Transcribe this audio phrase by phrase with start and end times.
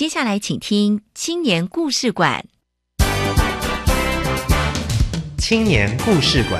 [0.00, 2.46] 接下来，请听青年故事馆。
[5.36, 6.58] 青年故事馆，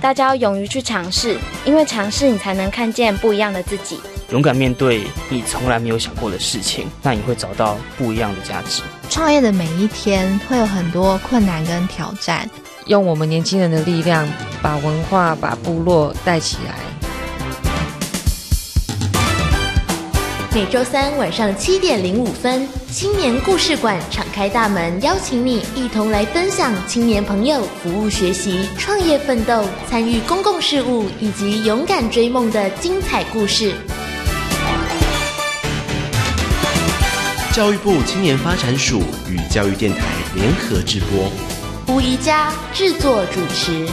[0.00, 3.98] 大家要勇于去尝试，因为尝试你才能看见不一样的自己。
[4.30, 8.84] 勇敢面对你从来没有想过的事情，那你会找到不一样的价值。
[9.10, 12.48] 创业的每一天会有很多困难跟挑战，
[12.86, 14.24] 用我们年轻人的力量，
[14.62, 16.76] 把文化、把部落带起来。
[20.54, 33.74] 每周三晚上七点零五分，青年故事馆敞开大门，邀请你一同来分享青年朋友服务学习、创业奋斗、参与公共事务以及勇敢追梦的精彩故事。
[37.52, 41.30] 教育部青年发展署与教育电台联合直播，
[41.94, 43.86] 吴宜佳制作主持。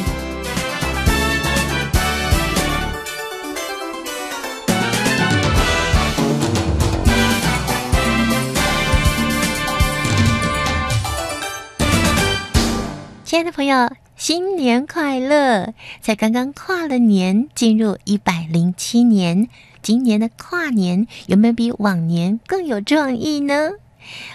[13.35, 15.73] 亲爱的朋友，新年快乐！
[15.99, 19.49] 才刚刚跨了年，进入一百零七年，
[19.81, 23.71] 今年的跨年有没有比往年更有创意呢？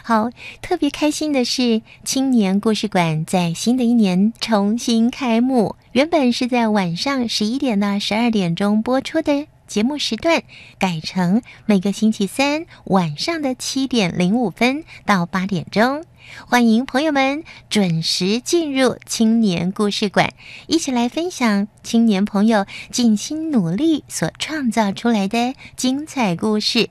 [0.03, 0.29] 好，
[0.61, 5.77] 特别开心的是，青年故事馆在新的一年重新开幕。
[5.93, 10.43] 原本是在晚上十一点到十二点钟播出的节目时段，
[10.79, 16.05] 改成每个星期三晚上的七点零五分到八点钟。
[16.47, 20.33] 欢迎朋友们准时进入青年故事馆，
[20.67, 26.89] 一起来分享青年朋友尽心努力所创造出来的精彩故事。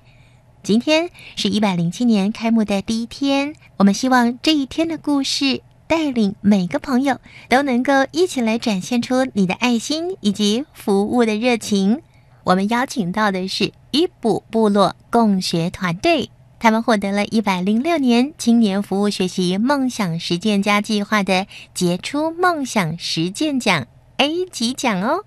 [0.62, 12.02] 今天是一百零七年开幕的第一天，我们希望这一天的故事带领每个朋友都能够一起来展现出你的爱心以及服务的热情。
[12.44, 16.30] 我们邀请到的是伊卜部落共学团队。
[16.60, 25.23] 他们获得了一百零六年青年服务学习梦想实践家计划的杰出梦想实践奖 A 级奖哦。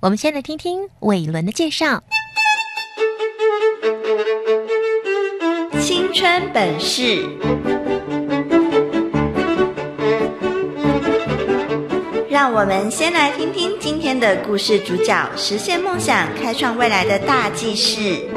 [0.00, 2.04] 我们先来听听伟伦的介绍。
[5.80, 7.24] 青春本事，
[12.30, 18.28] 让我们先来听听今天的故事主角实现梦想、开创未来的大计事。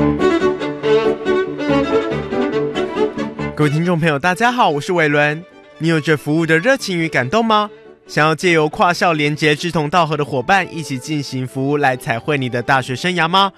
[3.59, 5.43] 各位听众朋友，大家好，我是伟伦。
[5.79, 7.69] 你有着服务的热情与感动吗？
[8.07, 13.51] 想要借由跨校联结志同道合的伙伴，一起进行服务来彩绘你的大学生涯吗？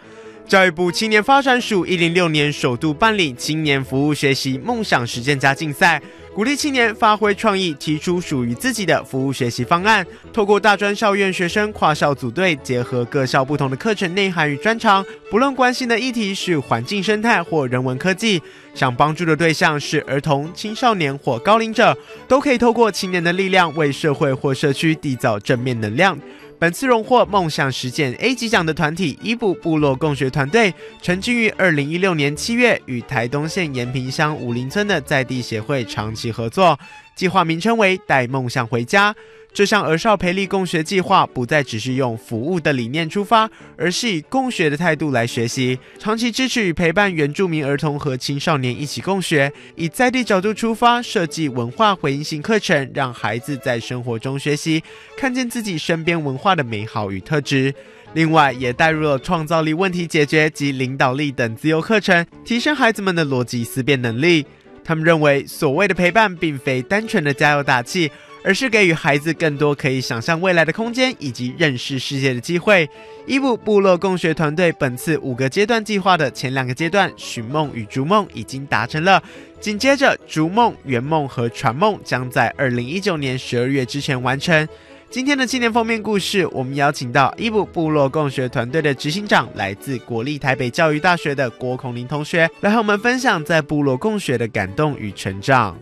[0.47, 6.02] 教育部青年发展署一零六年首度办理青年服务学习梦想实践家竞赛。
[6.34, 10.06] 鼓励青年发挥创意，提出属于自己的服务学习方案。
[10.31, 18.41] 透过大专校院学生跨校组队，结合各校不同的课程内涵与专长，不论关心的议题是环境生态或人文科技，
[18.73, 21.97] 想帮助的对象是儿童、青少年或高龄者，
[22.29, 26.18] 都可以透过青年的力量，为社会或社区缔造正面能量。
[26.62, 36.78] 本次荣获梦想实践 A 级奖的团体伊布部落共学团队，成军于二零一六年七月，与台东县延平乡武林村的在地协会长期合作，
[37.16, 39.16] 计划名称为“带梦想回家”。
[39.54, 54.82] 这项儿少培力共学计划不再只是用服务的理念出发，而是以共学的态度来学习，长期支持与陪伴原住民儿童和青少年一起共学，以在地角度出发，设计文化回应性课程，让孩子在生活中学习，
[55.18, 57.76] 看见自己身边文化的美好与特质。
[58.14, 64.46] 另外，也带入了创造力、问题解决及领导力等自由课程，提升孩子们的逻辑思辨能力。
[64.84, 68.10] 他们认为，所谓的陪伴，并非单纯的加油打气。
[68.44, 72.90] 而是给予孩子更多可以想象未来的空间，以及认识世界的机会。
[73.25, 79.22] 伊布部落共学团队本次五个阶段计划的前两个阶段——寻梦与逐梦，已经达成了。
[79.59, 84.68] 紧接着，逐梦、圆梦和传梦将在二零一九年十二月之前完成。
[85.12, 95.78] 今天的青年封面故事，我们邀请到伊布部落共学团队的执行长，来自国立台北教育大学的郭孔林同学，来和我们分享在部落共学的感动与成长。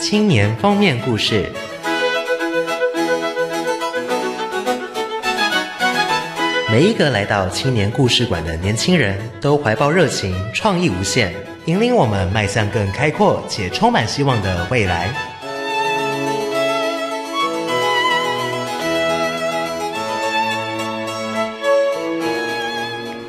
[0.00, 1.52] 青年封面故事。
[6.70, 11.34] 每一个来到青年故事馆的年轻人都怀抱热情，创意无限，
[11.66, 15.12] 引领我们迈向更开阔且充满希望的未来。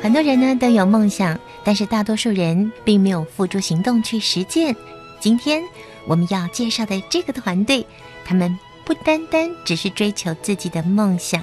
[0.00, 4.74] 很多人呢都有梦想，但是大多数人并没有付诸行动去实践。
[5.20, 5.62] 今天。
[6.06, 7.86] 我们要介绍的这个团队，
[8.24, 11.42] 他们不单单只是追求自己的梦想，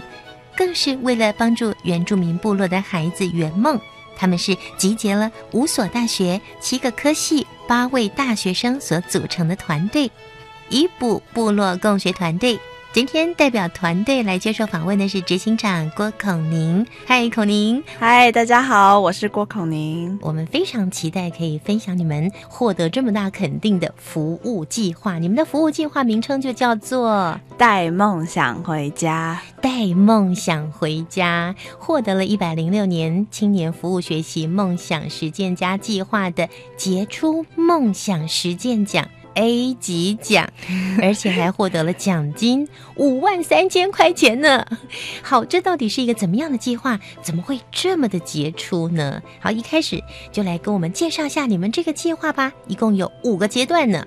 [0.56, 3.80] 更是为了帮助原住民部落的孩子圆梦。
[4.18, 10.12] 他们是集结了五所大学、七个科系、八位大学生所组成的团队——
[10.68, 12.60] 伊布部落共学团队。
[12.92, 16.84] 今天代表团队来接受访问的是执行长郭孔宁。
[17.06, 17.84] 嗨，孔宁！
[18.00, 20.18] 嗨，大家好，我是郭孔宁。
[20.24, 25.20] 我们非常期待可以分享你们获得这么大肯定的服务计划。
[25.20, 29.40] 你们的服务计划名称就叫做“带梦想回家”。
[29.62, 39.08] 带梦想回家，获得了一百零六年青年服务学习梦想实践家计划的杰出梦想实践奖。
[39.36, 40.50] A 级奖，
[41.02, 44.66] 而且还获得了奖金五万三千块钱呢。
[45.22, 47.00] 好，这到底是一个怎么样的计划？
[47.22, 49.22] 怎么会这么的杰出呢？
[49.40, 52.52] 好，一开始就来跟我们介绍一下你们这个计划吧。
[52.68, 54.06] 一共有五个阶段呢。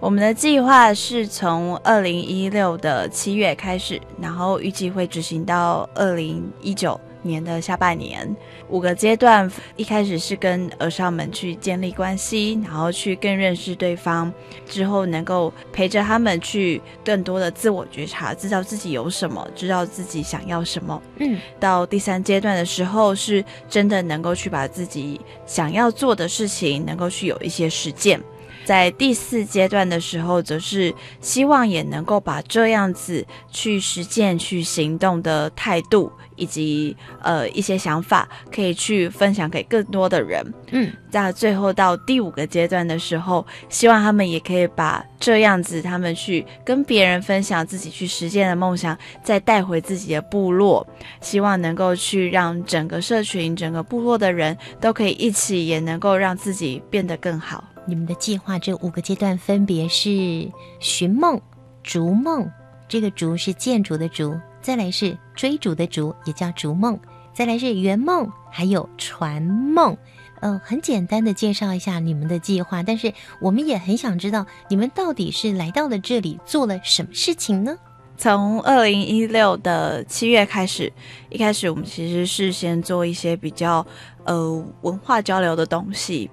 [0.00, 7.00] 我们的计划是从二零一六的七月开始，然后预计会执行到二零一九。
[7.22, 8.36] 年的下半年，
[8.68, 14.32] 五个阶段，一开始是跟儿少们去建立关系，然后去更认识对方，
[14.66, 21.02] 之后能够陪着他们去更多的自我觉察，知道自己有什么，知道自己想要什么。
[21.18, 28.20] 嗯，到第三阶段的时候，是真的能够去把自己想要做的事情，能够去有一些实践。
[28.64, 36.12] 在第四阶段的时候，则是希望也能够把这样子去实践、去行动的态度。
[36.42, 50.84] 以及呃一些想法可以去分享给更多的人，嗯，在最后到第五个阶段的时候，希望他们也可以把这样子他们去跟别人分享自己去实现的梦想，再带回自己的部落，
[51.20, 57.62] 希望能够去让整个社群、整个部落的人都可以一起，也能够让自己变得更好。
[57.86, 60.50] 你们的计划这五个阶段分别是
[60.80, 61.40] 寻梦、
[61.84, 62.50] 逐梦，
[62.88, 64.34] 这个“逐”是建筑的“逐”。
[64.62, 66.96] 再来是追逐的逐，也叫逐梦；
[67.34, 69.96] 再来是圆梦，还有传梦。
[70.40, 77.76] 呃，很简单的介绍一下你们的计划，但是我们也很想知道你们到底是来到了这里做了什么事情呢？
[78.16, 80.92] 从二零一六的七月开始，
[81.28, 83.84] 一开始我们其实是先做一些比较
[84.24, 86.30] 呃文化交流的东西。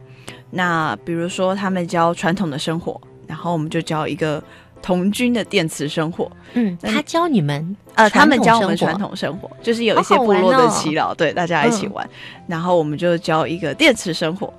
[0.51, 4.43] 那比如说他们教传统的生活，然后我们就教一个。
[4.81, 12.07] 童军的电磁生活，嗯，他教你们，呃，他们教我们传统生活，就是有一些部落的耆老，对，大家一起玩，
[12.47, 14.53] 然后我们就教一个电磁生活。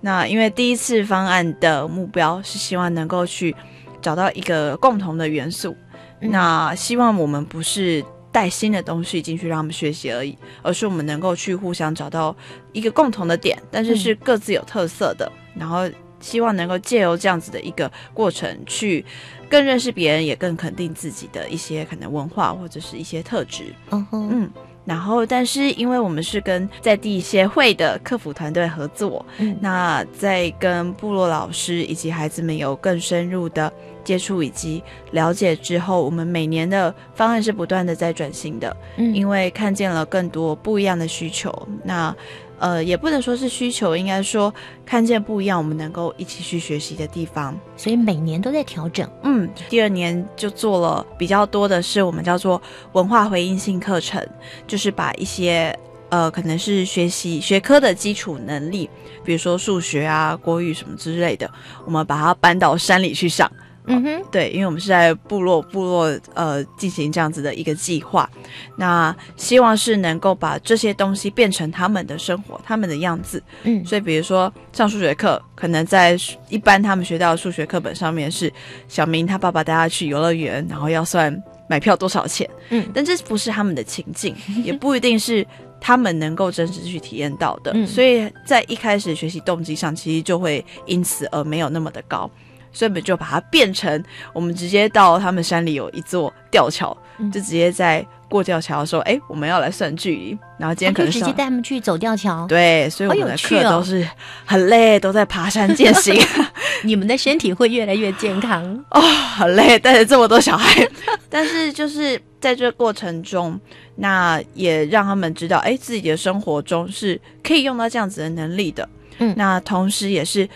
[0.00, 3.54] 那因为第一次方案的目标是希望能够去
[4.00, 5.76] 找到一个共同的元素，
[6.20, 12.34] 那希望我们不是带新的东西进去让他们学习而已，而是我们能够去互相找到
[12.72, 15.88] 一个共同的点，但是是各自有特色的，然后
[16.20, 19.04] 希望能够借由这样子的一个过程去。
[19.48, 23.74] 更认识别人，也更肯定自己的一些可能文化或者是一些特质。
[23.90, 24.50] 嗯嗯，
[24.84, 33.72] 然后，但是因为我们是跟在地协会的客服团队合作，嗯，那在跟部落老师以及孩子们有更深入的
[34.04, 34.82] 接触以及
[35.12, 38.76] 了解之后，我们每年的方案是不断的在转型的。
[38.96, 41.52] 嗯，因为看见了更多不一样的需求，
[41.84, 42.14] 那。
[42.58, 44.52] 呃，也不能说是需求，应该说
[44.84, 47.58] 看见不一样，我们能够一起去学习的地方。
[47.76, 49.08] 所以每年都在调整。
[49.22, 52.60] 嗯，第二年就做了比较多的是我们叫做
[52.92, 54.26] 文化回应性课程，
[54.66, 58.88] 就是把一些呃可能是学习学科的基础能力，
[59.22, 61.50] 比如说数学啊、国语什么之类的，
[61.84, 63.50] 我们把它搬到山里去上。
[63.86, 68.28] 嗯哼，对，因为我们是在部落部落呃进行这样子的一个计划，
[68.76, 73.42] 那希望是能够把这些东西变成他们的生活，他们的样子。
[73.62, 76.16] 嗯，所以比如说上数学课，可能在
[76.48, 78.52] 一般他们学到的数学课本上面是
[78.88, 82.48] 小明他爸爸带他去游乐园，然后要算买票多少钱。
[82.70, 85.46] 嗯，但这不是他们的情境，也不一定是
[85.80, 87.70] 他们能够真实去体验到的。
[87.74, 92.28] 嗯，所以在一开始学习动机上，其实就会因此而没有那么的高。
[92.76, 94.04] 所以我们就把它变成，
[94.34, 96.94] 我们直接到他们山里有一座吊桥，
[97.32, 100.38] 就直接在过吊桥的时候，哎，我们要来算距离。
[100.58, 102.46] 然后今天可能直接带他们去走吊桥。
[102.46, 104.06] 对，所以我们的课都是
[104.44, 106.14] 很累，都在爬山践行。
[106.84, 110.86] 你们的身体会越来越健康 哦，很累，带着这么多小孩，
[111.30, 113.58] 但是就是在这过程中，
[113.94, 118.86] 那也让他们知道，哎，自己的生活中是可以用到这样子的能力的。
[119.16, 120.46] 嗯，那同时也是。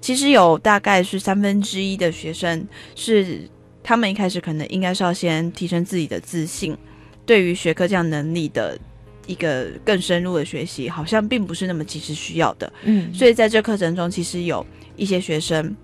[0.00, 3.48] 其实有大概是三分之一的学生是，
[3.82, 6.76] 他们一开始可能应该是要先提升自己的自信，
[7.26, 8.78] 对于学科这样能力的
[9.26, 12.72] 一个更深入的学习，好像并不是那么及时需要的。
[12.82, 14.64] 嗯，所以在这课程中，其实有
[14.96, 15.76] 一些学生，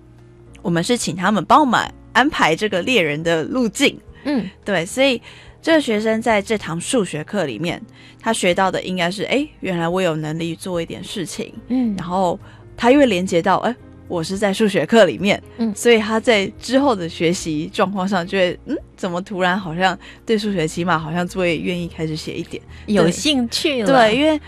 [0.61, 1.79] 我们是请他们帮我们
[2.13, 3.99] 安排这个猎人的路径。
[4.23, 5.21] 嗯，对，所以
[5.61, 7.79] 这个学生在这堂数学课里面，
[8.19, 12.39] 他学到的应该是，哎，原来我有能力做一点事情，嗯，然后
[12.75, 13.75] 他又会连接到，哎，
[14.07, 24.39] 我是在数学课里面，嗯，所以他在之后的学习状况上就会，嗯，怎么突然好像对数学起码好像作业愿意开始写一点，有兴趣了，对，因为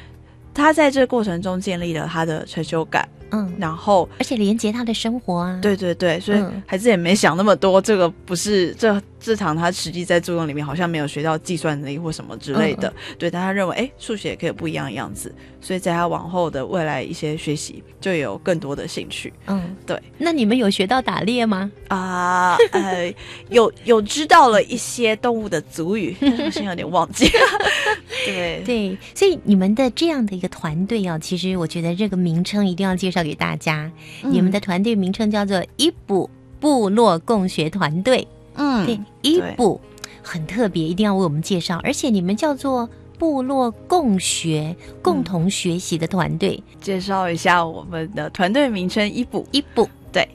[0.53, 3.07] 他在这过程中建立了他的成就感。
[3.29, 20.01] 嗯，然后而且连接他的生活啊，对对对，所以孩子也没想那么多，这个不是这这堂他实际在作用里面好像没有学到计算能力或什么之类的，对，但他认为哎，数学也可以不一样的样子，所以在他往后的未来一些学习就有更多的兴趣，嗯，对。
[20.17, 21.71] 那你们有学到打猎吗？
[21.87, 23.13] 啊，呃，
[23.49, 27.41] 有有知道了一些动物的族语，我现在有点忘记了。
[28.25, 33.91] 对对，所以你们的这样的一个团队啊，其实我觉得这个名称一定要介绍给大家。
[34.21, 38.27] 你们的团队名称叫做伊布部落共学团队。
[38.57, 39.79] 嗯，对，伊布
[40.21, 41.79] 很特别，一定要为我们介绍。
[41.83, 49.89] 而且你们叫做部落共学、共同学习的团队，介绍一下我们的团队名称：伊布伊布。
[50.11, 50.27] 对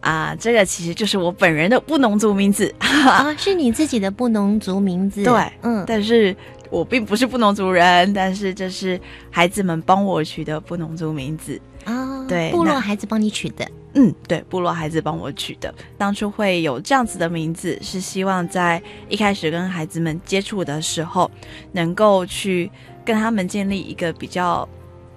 [0.00, 5.22] 啊，这个其实就是我本人的布农族名字啊，是你自己的布农族名字。
[5.22, 6.34] 对，嗯，但是。
[6.68, 12.26] 我并不是布农族人，但是这是孩子们帮我取的布农族名字啊。
[12.26, 13.64] 对，部落孩子帮你取的。
[13.96, 15.74] 嗯，对，部落孩子帮我取的。
[15.98, 21.28] 当初会有这样子的名字，是希望在一开始跟孩子们接触的时候，
[21.72, 22.70] 能够去
[23.04, 24.68] 跟他们建立一个比较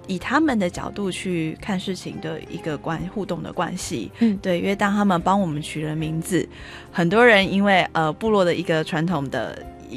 [0.06, 4.10] 以他们的角度去看事情的一个关互动的关系。
[4.18, 6.48] 嗯，对，因为当他们帮我们取了名字，
[6.90, 9.56] 很多人因为呃部落的一个传统的。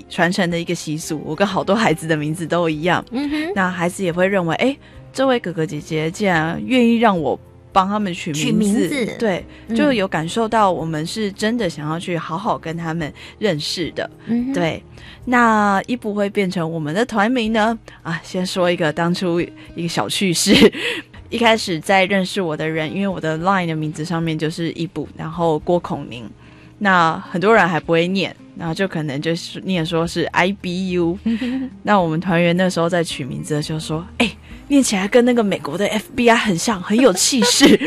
[0.10, 3.06] 传承的一个习俗，我跟好多孩子的名字都一样。
[3.12, 4.76] 嗯哼，那孩子也会认为，哎，
[5.14, 7.40] 这位哥哥姐姐竟然愿意让我
[7.74, 9.44] 帮他们取名字，对，
[9.76, 14.10] 就有感受到我们是真的想要去好好跟他们认识的。
[14.28, 14.82] 嗯，对。
[15.26, 17.78] 那一不会变成我们的团名呢？
[18.04, 20.54] 啊，先说一个当初一个小趣事。
[21.30, 26.30] 一开始在认识我的人，因为我的 LINE 的名字上面就是一部，然后郭孔宁。
[26.78, 31.18] 那很多人还不会念，然后就可能就是念说是 I B U。
[31.84, 34.32] 那我们团员那时候在取名字的时候说：“哎，
[34.68, 37.80] 念起来跟那个美国的 F B I 很像，很有气势。”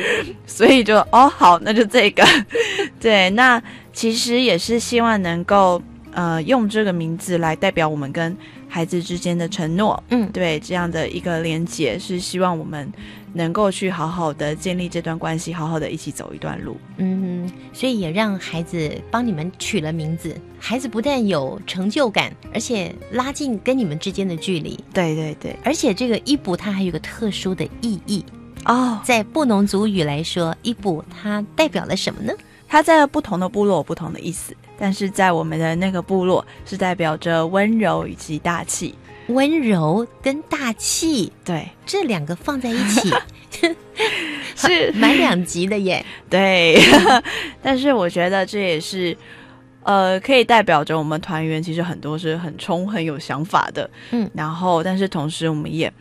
[0.47, 2.25] 所以就哦好，那就这个。
[3.01, 5.81] 对，那其实也是希望能够
[6.13, 8.37] 呃用这个名字来代表我们跟
[8.69, 10.03] 孩子之间的承诺。
[10.11, 12.93] 嗯，对，这样的一个连接是希望我们。
[13.33, 16.75] 能够去好好的建立这段关系，好好的一起走一段路。
[16.97, 24.83] 嗯，所以也让孩子帮你们取了名字，孩子不但有成就感，而且拉近跟你们之间的距离。
[24.91, 28.25] 对对对，而且这个伊布它还有个特殊的意义
[28.65, 32.33] 哦，在布农族语来说，伊布它代表了什么呢？
[32.67, 38.95] 它在不同的部落有不同的意思，但是在我们的那个部落是代表着温柔以及大气。
[39.29, 43.13] 温柔跟大气，对这两个放在一起
[44.55, 46.05] 是 蛮两极的耶。
[46.31, 46.79] 对，
[47.61, 49.17] 但是我觉得这也是
[49.83, 53.91] 呃，可以代表着我们团员其实很多是很冲、很有想法的。
[54.13, 55.93] 嗯，然后但是同时我们也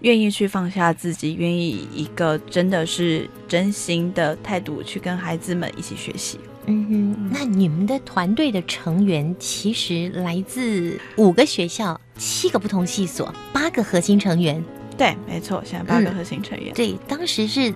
[0.00, 6.40] 愿意去放下自己，愿意以一个真的是真心的态度去跟孩子们一起学习。
[6.66, 14.62] 嗯哼，那你们的团队的成员其实来自五个学校、七个不同系所、八个核心成员。
[14.96, 16.74] 对，没错，现在八个核心成员。
[16.74, 17.72] 对，当时是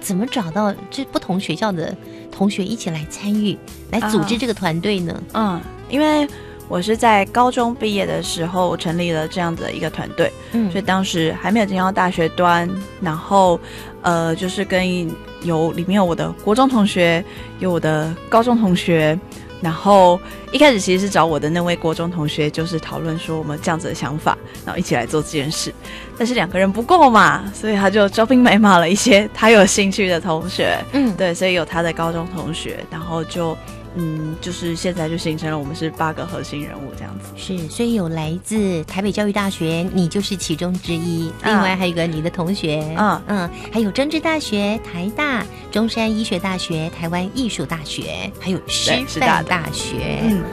[0.00, 1.94] 怎么找到这不同学校的
[2.32, 3.58] 同学一起来参与、
[3.90, 5.22] 来组织这个团队呢？
[5.34, 6.26] 嗯，因为
[6.66, 12.66] 我是在高中毕业的时候成立了这样的一个团队，嗯，所以当时还没有进到大学端，
[13.02, 13.60] 然后
[14.00, 15.10] 呃，就是跟。
[15.42, 17.24] 有里面有我的国中同学，
[17.58, 19.18] 有我的高中同学，
[19.60, 20.20] 然后
[20.52, 25.72] 一开始其实是找我的那位国中同学，就是讨论说我们这样子的想法，然后一起来做这件事。
[26.18, 33.56] 但是两个人不够嘛，所以他就招兵买马了一些他有兴趣的同学，嗯，对，所以有他的高中同学，然后就。
[33.96, 37.28] 嗯，就是现在就形成了我们是八个核心人物这样子。
[37.36, 41.32] 是，所以有来自台北教育大学，你就是其中之一。
[41.44, 50.20] 另外还有一个你的同学，嗯嗯，还有政治大学、台大、中山医学大学、台湾艺术大学，还有师范大学。
[50.22, 50.44] 嗯。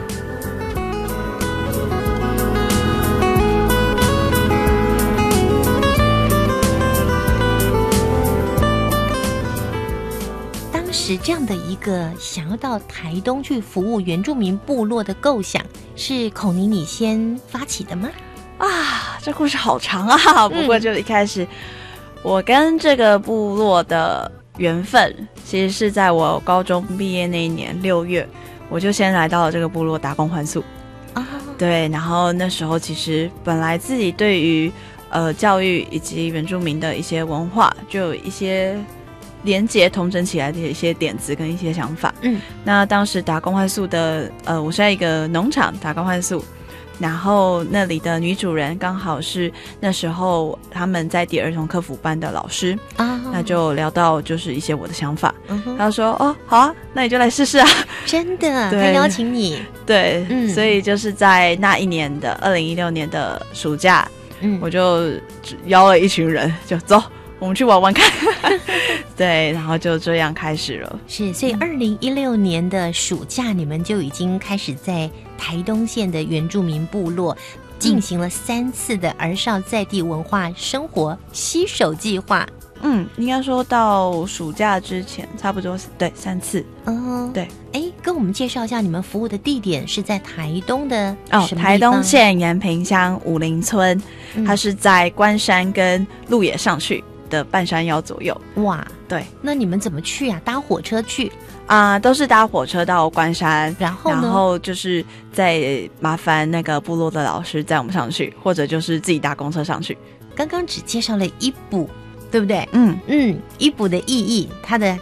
[11.07, 15.63] 是这样的一个想要到台东去服务原住民部落的构想，
[15.95, 18.09] 是孔尼你先发起的吗？
[18.57, 20.49] 啊，这故事好长啊！
[20.49, 21.47] 不过就一开始，
[22.21, 28.27] 我跟这个部落的缘分，其实是在我高中毕业那一年六月，
[28.67, 30.61] 我就先来到了这个部落打工换宿
[31.13, 31.25] 啊。
[31.57, 34.69] 对，然后那时候其实本来自己对于
[35.09, 38.77] 呃教育以及原住民的一些文化，就有一些
[39.43, 42.13] 连接、同整起来的一些点子跟一些想法。
[42.21, 46.43] 嗯，那当时打工换宿的，呃，我是在一个农场打工换宿。
[46.99, 52.75] 然后那里的女主人刚好是那时候他们在第儿童客服班的老师。
[52.95, 57.67] 啊，那就聊到就是一些我的想法，嗯他说哦好啊，那你就来试试啊，
[58.03, 60.49] 真的，他邀请你， 对，嗯。
[60.49, 65.11] 所以就是在那一年的二零一六年的暑假，嗯，我就
[65.67, 66.99] 邀了一群人就走。
[67.39, 68.11] 我们去玩玩看，
[69.15, 70.99] 对，然后就这样开始了。
[71.07, 77.37] 是，所以二零一六年的暑假，你们就已经开始在台东县的原住民部落
[77.77, 82.47] 进行了三次的儿少在地文化生活吸手计划。
[82.81, 86.63] 嗯，应该说到暑假之前，差不多对三次。
[86.85, 87.47] 嗯，对。
[87.73, 94.01] 哎，跟我们介绍一下，你们服务的地点是在台东的哦，台东县延平乡武林村，
[94.45, 97.03] 它是在关山跟鹿野上去。
[97.29, 100.41] 的半山腰左右，哇，对，那你们怎么去啊？
[100.43, 101.31] 搭火车去
[101.65, 101.97] 啊？
[101.99, 109.97] 都是搭火车到关山，然后然后就是再麻烦那个部落的老师载我们上去，或者就是自己搭公车上去。
[110.35, 111.89] 刚刚只介绍了一补，
[112.31, 112.67] 对不对？
[112.71, 114.97] 嗯嗯，一补的意义，它的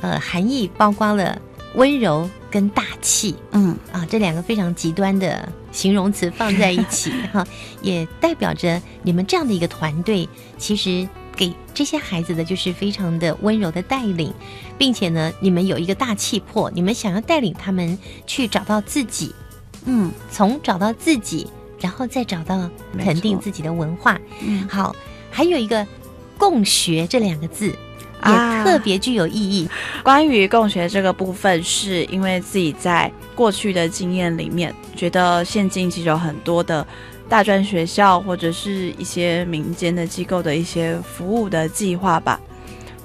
[0.00, 1.40] 呃含义包括了
[1.74, 7.46] 温柔跟大气，嗯啊，这两个非常极端的形容词放在一起哈，
[7.82, 11.06] 也代表着你们这样的一个团队，其实。
[11.36, 14.32] 给这些孩子的就是非常的温柔的带领，
[14.78, 19.34] 并且呢，你们有一个大气魄，你们想要带领他们去找到自己，
[19.84, 21.46] 嗯，从找到自己，
[21.78, 24.18] 然后再找到肯定自己的文化。
[24.40, 24.96] 嗯，好，
[25.30, 25.86] 还有一个
[26.38, 29.68] 共学这两个字也特别具有意义。
[30.02, 36.86] 关于共学这个部分，是因为自己在过去的经验里面，觉得现今其实有很多的。
[37.28, 42.40] 大专学校或者是一些民间的机构的一些服务的计划吧，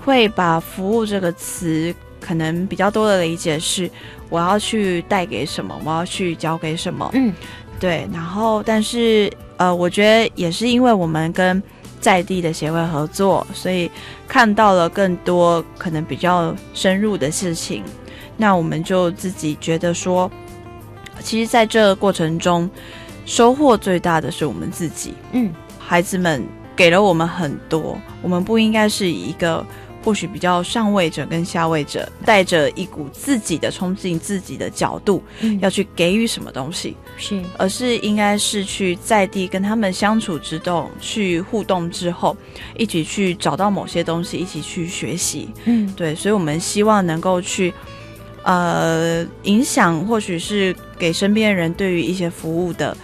[0.06, 3.90] 会把“服务”这个词可能比较多的理解是
[4.30, 7.10] 我要去带给什么，我要去教给什么。
[7.14, 7.34] 嗯，
[7.80, 8.08] 对。
[8.14, 11.62] 然后，但是呃，我觉得也是因为我们跟
[12.00, 13.90] 在地的协会合作，所以
[14.28, 17.84] 看到了更多可能比较深入的事情。
[18.38, 20.32] 那我们就自己觉得说，
[21.22, 22.70] 其实在这个过程中。
[23.26, 26.44] 收获最大的是我们自己，嗯，孩子们
[26.76, 29.66] 给了我们很多，我们不应该是以一个
[30.04, 35.24] 或许比较上位者跟下位者，带着一股自己的冲劲、自己的角度，
[35.60, 42.36] 要去给予什么东西，是，而是应该是去在地跟他们相处之中，去互动之后，
[42.76, 47.74] 一起去找到某些东西，一起去学习，嗯，对，所以我们希望能够去。
[48.44, 52.96] 呃，影响或许是给身边人对于一些服务的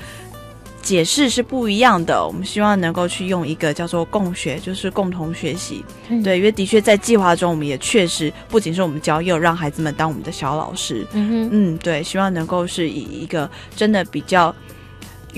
[0.84, 2.24] 解释是不一样的。
[2.24, 5.84] 我们希望能够去用一个叫做共学，就是共同学习。
[6.24, 11.08] 对，因为的确在计划中，我们也确实不仅是我们教，也有让孩子们当我们的小老师。
[11.14, 14.56] 嗯嗯，对，希望能够是以一个真的比较。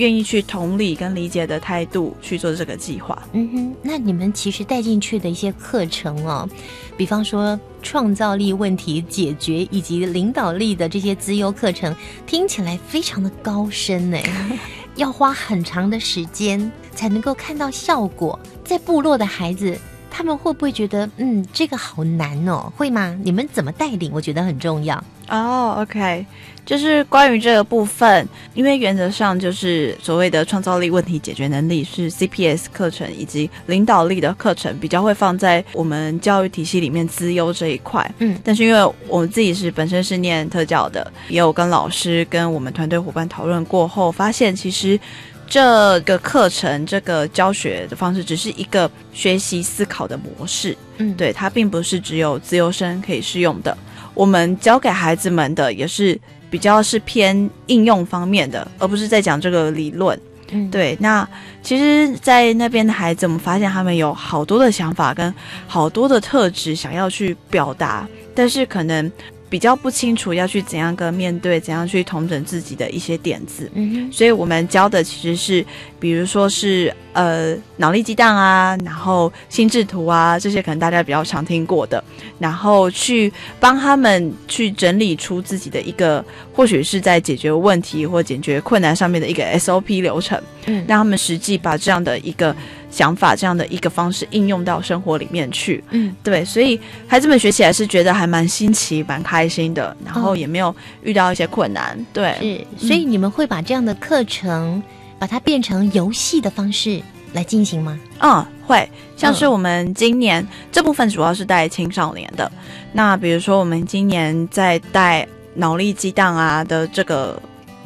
[0.00, 3.22] 愿意去同理跟理解的态度去做这个计划。
[3.34, 6.48] 嗯哼，那你们其实带进去的一些课程哦，
[6.96, 11.94] 比方说创造力问题解决以及领导力的这些资优课程，
[12.26, 14.18] 听起来非常的高深呢，
[14.96, 18.40] 要花很长的时间才能够看到效果。
[18.64, 19.78] 在部落的孩子，
[20.10, 22.72] 他们会不会觉得嗯这个好难哦？
[22.76, 23.16] 会吗？
[23.22, 24.10] 你们怎么带领？
[24.12, 25.02] 我觉得很重要。
[25.28, 26.26] 哦，OK。
[26.66, 38.08] 就是关于这个部分，因为原则上就是所谓的创造力、问题解决能力是 CPS 课程以及领导力的课程比较会放在我们教育体系里面资优这一块。
[38.18, 45.00] 嗯，但是因为我们自己是本身是念特教的，也有跟老师跟我们团队伙伴讨论过后，发现其实
[45.50, 50.74] 这个课程这个教学的方式只是一个学习思考的模式。
[50.96, 53.76] 嗯，对，它并不是只有自由生可以适用的。
[54.14, 56.18] 我们教给孩子们的也是。
[56.50, 60.20] 比较是偏应用方面的，而不是在讲这个理论。
[60.50, 60.96] 嗯，对。
[60.98, 61.24] 那
[61.62, 65.32] 其实，在那边的孩子，我们发现他们有好多的想法跟
[65.68, 69.08] 好多的特质想要去表达，但是可能。
[69.50, 75.66] 比较不清楚要去怎样跟面对，怎样去统整自己的一些点子，嗯所以我们教的其实是，
[75.98, 82.02] 比如说是呃脑力激荡啊，然后心智图啊，这些可能大家比较常听过的，
[82.38, 92.54] 然后去帮他们去整理出自己的一个，或许是在解决问题或解决困难上面的一个 SOP 流程，嗯，让他们实际把这样的一个
[92.90, 95.82] 想法，这样的一个方式应用到生活里面去。
[95.90, 101.96] 嗯，对，所以孩子们学起来是觉得还蛮新奇、蛮开心的，然后也没有遇到一些困难。
[102.12, 102.34] 对，
[102.78, 104.82] 是，所以你们会把这样的课程
[105.18, 107.00] 把它变成游戏的方式
[107.32, 107.98] 来进行吗？
[108.18, 112.50] 嗯，会，像是我们今年这部分主要是带青少年的。
[112.92, 117.40] 那比如说我们今年在带脑力激荡啊的这个。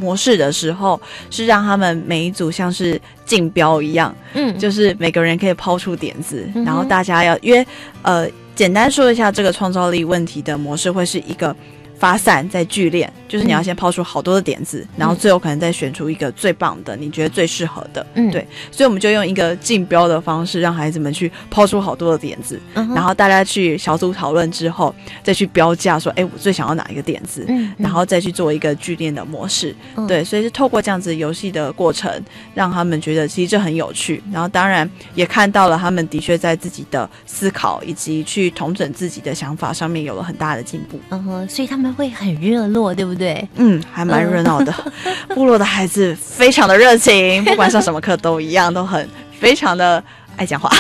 [0.05, 7.67] 模式的时候是让他们每一组像是竞标一样，嗯，就是每个人可以抛出点子，然后大家要约，
[8.03, 11.55] 呃，简单说一下这个创造力问题的模式会是一个。
[11.97, 18.07] 发散再聚练，就是你要先抛出好多的点子，然后最后可能再选出一个最棒的，你觉得最适合的。
[18.15, 24.95] 嗯，对，所以我们就用一个竞标的方式，让孩子们去抛出好多的点子，然后大家去小组讨论之后，
[25.25, 29.75] 再去标价，说，哎，我最想要哪一个点子，嗯然后再去做一个聚练的模式。
[30.07, 32.09] 对，所以是透过这样子游戏的过程，
[32.55, 41.01] 让他们觉得其实这很有趣，然后当然也看到了他们的确在自己的思考以及去统整自己的想法上面有了很大的进步。
[41.11, 41.93] 嗯哼，所以他们。
[41.95, 43.24] 会很热络，对不对？
[43.57, 44.75] 嗯，还蛮热闹的。
[45.35, 49.09] 部落的孩子非常的热情， 不管上什么课都一样，都很
[49.39, 50.03] 非常的
[50.37, 50.71] 爱讲话。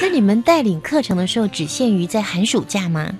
[0.00, 3.10] 那你们带领课程的时候，只限于在寒暑假吗？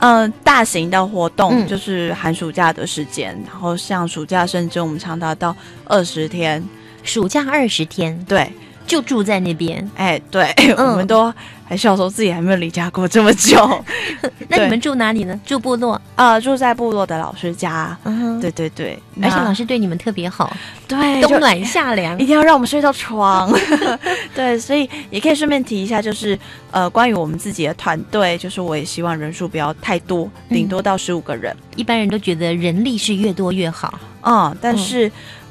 [0.00, 6.62] 嗯， 大型的活动就是寒暑假的时间，然后像暑假，甚至我们长达到二十天，
[7.04, 8.50] 暑假二十天，对。
[8.86, 11.32] 就住在那边，哎，对，我们都
[11.70, 13.84] 还小时候自己还没有离家过这么久。
[14.48, 15.40] 那你们住哪里呢？
[15.46, 17.96] 住部落啊，住在部落的老师家。
[18.02, 20.52] 嗯，对对对，而且老师对你们特别好，
[20.88, 23.56] 对，冬暖夏凉，一定要让我们睡到床。
[24.34, 26.36] 对，所以也可以顺便提一下，就是
[26.72, 31.56] 呃，关于我们自己的团队，就是我也希望人数不要太多，顶多到十五个人。
[31.76, 35.08] 一般人都觉得人力是越多越好，嗯，但是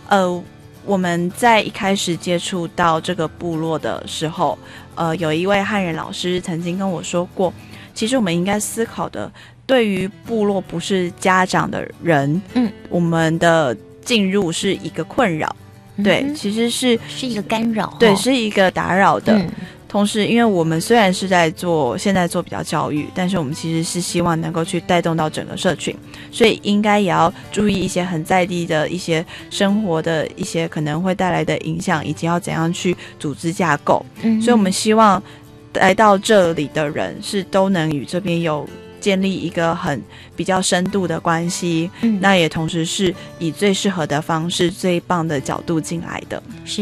[0.09, 0.43] 呃。
[0.85, 4.57] 我们在一开始接触到这个部落的时候，
[4.99, 7.53] 呃，有一位汉人老师曾经跟我说过，
[7.93, 9.31] 其实我们应该思考的，
[9.65, 15.55] 对于部落不是家长的人，嗯，我们的进入是一个困扰，
[16.03, 19.41] 对，其实是是一个干扰，对，是一个打扰的。
[19.89, 25.93] 同时，因为我们虽然是在做现在做比较教育，但是我们其实是希望能够去带动到整个社群，
[26.31, 34.05] 所以应该也要注意一些很在地的一些生活的一些可能会带来的影响，以及要怎样去组织架构。
[34.21, 35.21] 嗯，所以我们希望
[35.73, 38.69] 来到这里的人是都能与这边有
[39.01, 39.99] 建立一个很。
[40.39, 46.41] 比较深度的关系，嗯，那也同时是以最适合的方式、最棒的角度进来的。
[46.63, 46.81] 是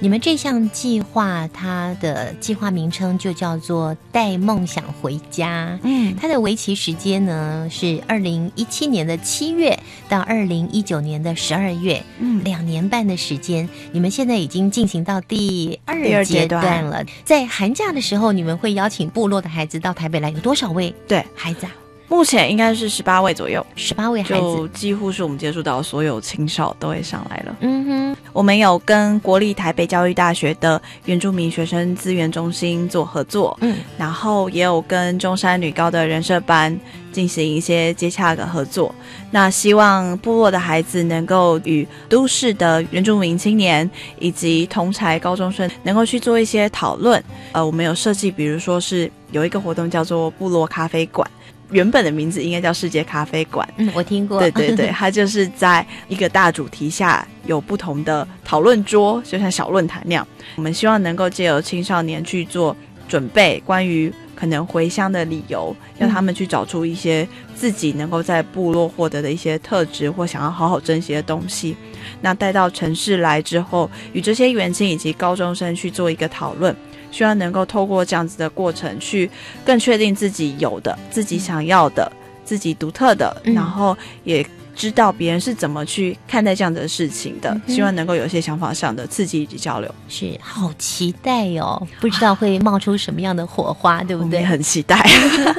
[0.00, 5.78] 你们这项计划，它的计划名称就叫做“带梦想回家”。
[5.84, 9.78] 嗯，它的为期时间呢是二零一七年的七月
[10.08, 13.68] 到二零一九年的十二月，嗯，两年半的时间。
[13.92, 17.04] 你们现在已经进行到第二阶段了。
[17.26, 20.94] 在寒假的时候，你们会邀请部落的孩子到台北来，有多少位？
[21.06, 21.72] 对，孩子啊。
[22.08, 27.56] 目前应该是十八位左右，十八位孩子，几乎是我们接触到所有青少都会上来了。
[27.60, 36.78] 嗯哼，我们有跟国立台北教育大学的原住民学生资源中心做合作，嗯，然后也有跟中山女高的人社班
[37.12, 38.94] 进行一些接洽的合作。
[39.32, 43.88] 那希望部落的孩子能够与都市的原住民青年
[44.20, 47.22] 以及同才高中生能够去做一些讨论。
[47.50, 51.28] 呃，我们有设计，比如说是有一个活动叫做部落咖啡馆。
[51.70, 53.68] 原本的名字应该叫世界咖啡馆。
[53.76, 54.38] 嗯，我听过。
[54.38, 60.26] 对对对， 它就是在一个大主题下有不同的讨论桌，就像小论坛那样。
[60.56, 62.76] 我们希望能够借由青少年去做
[63.08, 71.76] 准备，关于可能回乡的理由，让他们去找出一些自己能够在部落获得的一些特质或想要好好珍惜的东西。
[72.20, 76.74] 那带到城市来之后，与这些园青以及高中生去做一个讨论。
[77.16, 79.30] 希望能够透过这样子的过程，去
[79.64, 82.12] 更确定自己有的、自己想要的、
[82.44, 87.58] 自己独特的，然后也知道别人是怎么去看待这样的事情的。
[87.66, 89.94] 希望能够有一些想法上的刺激以及交流。
[90.10, 91.88] 是，好期待哦！
[92.02, 94.44] 不知道会冒出什么样的火花， 对不对？
[94.44, 95.02] 很期待。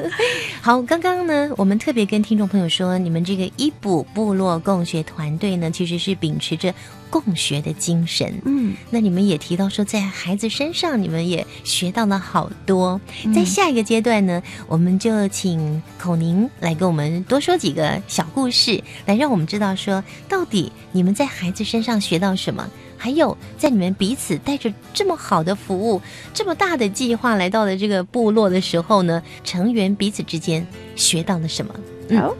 [0.61, 6.71] 好，刚刚呢，我们特别跟听众朋友说，你们这个伊卜部落共学团队呢，其实是秉持着。
[7.09, 12.99] 共学的精神，嗯，那你们也提到说，在孩子身上，你们也学到了好多。
[13.33, 26.01] 在下一个阶段呢，我们就请孔宁来跟我们多说几个小故事，来让我们知道说，到底你们在孩子身上学到什么，还有在你们彼此带着这么好的服务、
[26.33, 30.65] 这么大的计划来到了这个部落的时候呢，成员彼此之间
[30.95, 31.73] 学到了什么？
[32.19, 32.35] 好。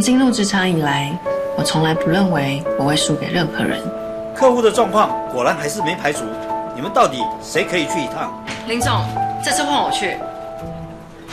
[0.00, 1.12] 从进入职场以来，
[1.58, 3.78] 我从来不认为我会输给任何人。
[4.34, 6.24] 客户的状况果然还是没排除，
[6.74, 8.32] 你们到底谁可以去一趟？
[8.66, 9.04] 林总，
[9.44, 10.16] 这次换我去。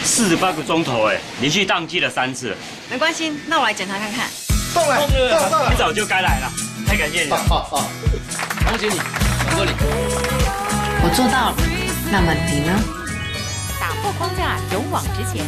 [0.04, 2.54] 四十八个钟头，哎，连续宕机了三次。
[2.92, 4.28] 没关系，那我来检查看看。
[4.74, 4.98] 动了，
[5.50, 6.52] 动了，你早就该来了，
[6.86, 7.38] 太感谢你了。
[7.48, 9.00] 恭喜你，
[9.56, 9.80] 恭喜你。
[11.06, 11.56] 我做到了，
[12.12, 12.78] 那么你呢？
[13.80, 15.46] 打破框架，勇往直前。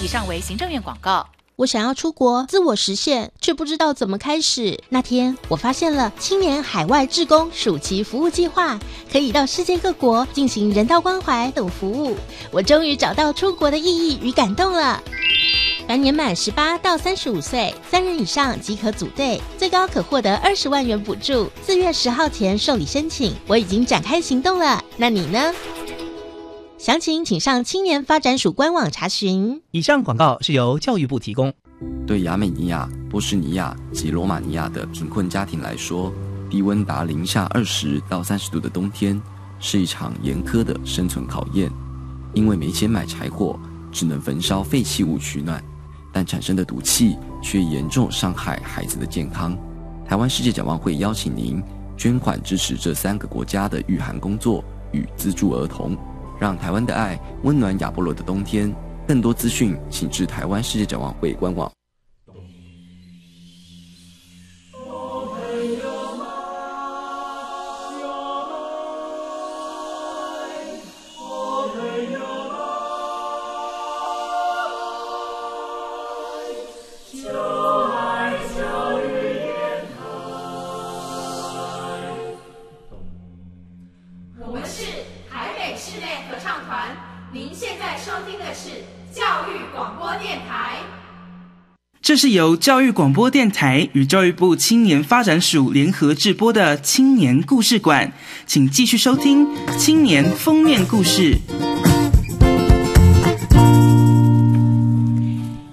[0.00, 1.26] 以上为行政院广告。
[1.58, 4.78] 我想要出国自我实现，却不知道怎么开始。
[4.90, 8.78] 那天我发现了青年海外志工暑期服务计划，
[9.10, 12.16] 可以到世界各国进行人道关怀等服务。
[12.52, 15.02] 我终于找到出国的意义与感动了。
[15.88, 21.50] 凡年满十八到三十五岁，三人以上即可组队，最高可获得二十万元补助。
[21.66, 24.80] 四月十号前受理申请，我已经展开行动了。
[24.96, 25.52] 那你呢？
[26.78, 29.60] 详情请上青年发展署官网查询。
[29.72, 31.52] 以上广告是由教育部提供。
[32.06, 36.12] 对亚美尼亚、波士尼亚及罗马尼亚的贫困家庭来说，
[36.48, 39.20] 低温达零下二十到三十度的冬天
[39.58, 41.68] 是一场严苛的生存考验，
[42.32, 43.58] 因为没钱买柴火，
[43.90, 45.60] 只能焚烧废弃物取暖，
[46.12, 49.58] 但产生的毒气却严重伤害孩子的健康。
[50.06, 51.60] 台湾世界展望会邀请您
[51.96, 54.62] 捐款支持这三个国家的御寒工作
[54.92, 55.98] 与资助儿童。
[56.38, 58.74] 让台湾的爱温暖亚波罗的冬天。
[59.06, 61.72] 更多资讯，请至台湾世界展望会官网。
[92.18, 98.12] 是由教育广播电台与教育部青年发展署联合制播的青年故事馆，
[98.44, 99.46] 请继续收听
[99.78, 101.38] 青年封面故事。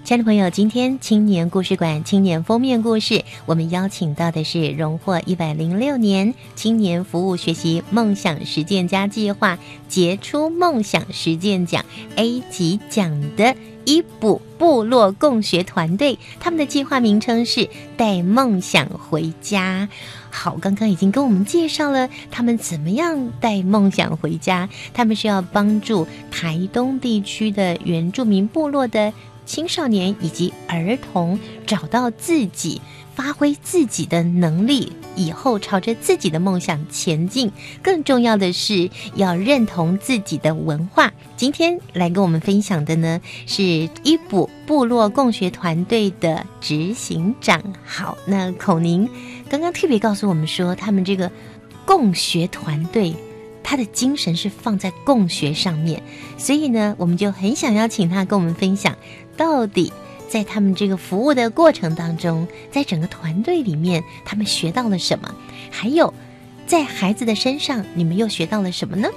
[0.03, 11.83] 亲爱的朋友，今天青年故事馆青年封面故事，我们邀请到的是荣获一百零六年青年服务学习梦想实践家计划杰出梦想实践奖
[12.17, 13.55] A 级奖的。
[13.87, 19.87] 伊卜部落共学团队，他们的计划名称是带梦想回家。
[20.29, 24.67] 好，刚刚已经跟我们介绍了他们怎么样带梦想回家。
[24.93, 29.13] 他们是要帮助台东地区的原住民部落的
[29.45, 32.81] 青少年以及儿童找到自己。
[33.15, 37.49] 发挥自己的能力，以后朝着自己的梦想前进。
[37.81, 41.11] 更重要的是，要认同自己的文化。
[41.37, 43.63] 今天来跟我们分享的呢，是
[44.03, 47.63] 伊卜部落共学团队的执行长。
[47.85, 49.09] 好，那孔宁
[49.49, 51.31] 刚刚特别告诉我们说，他们这个
[51.85, 53.15] 共学团队，
[53.63, 56.03] 他的精神是放在共学上面，
[56.37, 58.93] 所以呢，我们就很想邀请他跟我们分享
[59.37, 59.93] 到底。
[60.27, 65.33] 在他们这个服务的过程当中，在整个团队里面，他们学到了什么？
[65.71, 66.13] 还有，
[66.67, 69.09] 在孩子的身上，你们又学到了什么呢？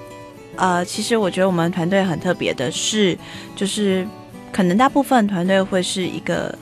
[0.57, 3.19] 呃，其实我觉得我们团队很特别的是，
[3.57, 4.07] 就是
[4.53, 6.57] 可能大部分团队会是一个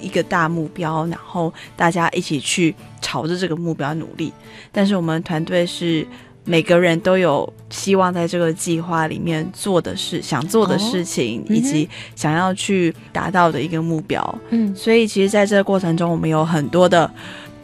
[0.00, 4.32] 一个大目标，然后大家一起去朝着这个目标努力，
[4.70, 6.06] 但是我们团队是。
[6.48, 14.38] 每个人都有希望在这个计划里面做的事、想做的事情，以及想要去达到的一个目标。
[14.48, 17.10] 嗯，所以其实在这个过程中，我们有很多的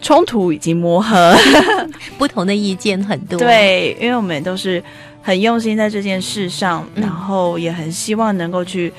[0.03, 1.35] 冲突以及磨合，
[2.18, 3.38] 不同的意见很多。
[3.38, 4.83] 对，因为我们都是
[5.23, 8.92] 很用心在这件事上，然后也很希望能够去，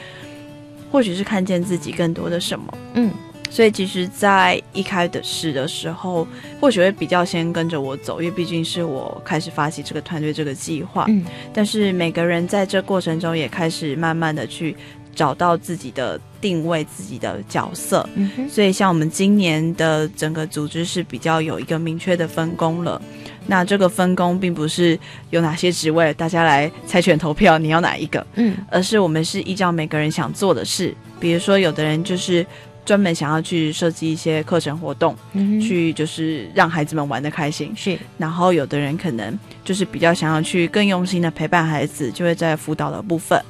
[0.92, 2.66] 或许是看见自己更多的什么。
[2.96, 3.12] 嗯。
[3.50, 6.28] 所以其实，在一开始的时候，
[6.60, 11.06] 或许会比较先跟着我走，因为毕竟是我开始发起这个团队这个计划。
[11.08, 14.76] 嗯，但是每个人在这过程中也开始慢慢的去
[15.16, 18.08] 找到自己的定位、自己的角色。
[18.16, 23.02] 嗯所以像我们今年的整个组织是比较有一个明确的分工了。
[23.48, 28.26] 那这个分工并不是有哪些职位，大家来猜拳投票，你要哪一个？
[28.36, 32.46] 嗯，而是我们是依照每个人想做的事，比如说有的人就是。
[32.86, 35.16] 专门想要去设计一些课程活动，
[35.60, 37.74] 去就是让孩子们玩的开心。
[37.76, 43.42] 是，然后有的人可能就是比较想要去更用心的陪伴孩子，就会在辅导的部分。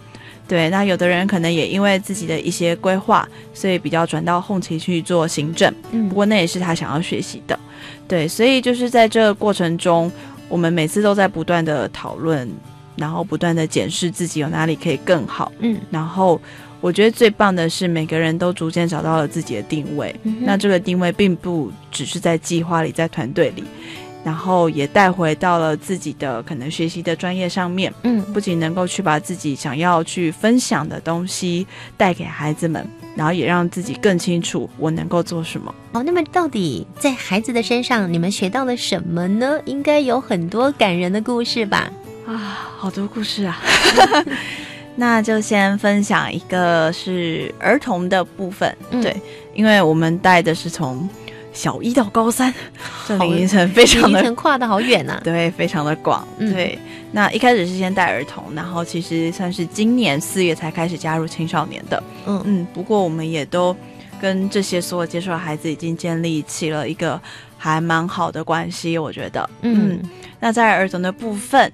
[0.47, 5.73] 对，那有的人可能也因为自己的一些规划，所以比较转到后期去做行政。
[5.91, 7.59] 嗯，不过那也是他想要学习的。
[8.07, 10.11] 对，所以就是在这个过程中，
[10.47, 12.49] 我们每次都在不断的讨论，
[12.95, 15.51] 然后不断的检视自己有哪里可以更好。
[15.59, 16.39] 嗯，然后。
[16.81, 20.15] 我觉得最棒的是每个人都逐渐找到了自己的定位。
[20.41, 23.63] 那这个定位并不只是在计划里，在团队里。
[24.23, 32.83] 然后也带回到了自己的可能学习的专业上面，嗯，不仅能够去把自己想要去分享的东西带给孩子们，
[33.15, 35.71] 然后也让自己更清楚我能够做什么。
[35.91, 39.59] 哦，那么到底在孩子的身上你们学到了什么呢？
[39.65, 41.87] 应该有很多感人的故事吧？
[42.25, 42.33] 啊，
[42.79, 43.61] 好多故事啊！
[44.95, 49.15] 那就先分享一个是儿童的部分，对，
[49.53, 51.07] 因为我们带的是从。
[51.53, 52.53] 小一到高三，
[53.07, 56.27] 这年龄层非常的跨的好远呐， 对，非常的广。
[56.37, 56.77] 对，
[57.13, 62.03] 那一开始是先带儿童，然后其实算是今年四月才开始加入青少年的。
[62.25, 63.73] 嗯嗯，不过我们也都
[64.19, 67.17] 跟这些所有接触的孩子已经建立起了一个
[67.57, 69.49] 还蛮好的关系，我觉得。
[69.61, 69.97] 嗯，
[70.41, 71.71] 那在儿童的部分，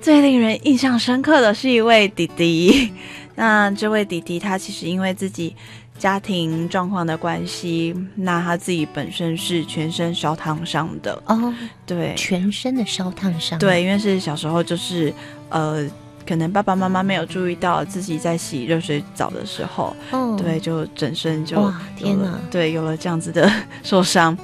[0.00, 2.92] 最令人印象深刻的是一位弟弟。
[3.34, 5.54] 那这位弟弟他其实因为自己。
[5.98, 11.18] 家庭状况的关系，那他自己本身是全身烧烫伤的。
[11.24, 11.50] 哦，
[11.86, 15.10] 对，全身的烧烫伤，对，因为是小时候就是
[15.48, 15.88] 呃，
[16.28, 23.50] 可能爸爸妈妈没有注意到自己在洗热水澡的时候，哦，对，就整身就天哪，对，有了这样子的
[23.82, 24.36] 受伤，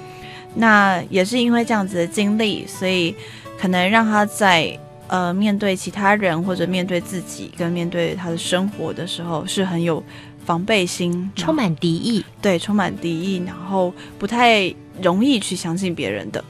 [0.55, 3.15] 那也是因为这样子的经历，所以
[3.61, 4.75] 可能让他在
[5.13, 10.03] 呃面对其他人或者面对自己跟面对他的生活的时候是很有。
[10.45, 16.45] 防备心充满敌意，对，充满敌意，然后不太容易去相信别人的，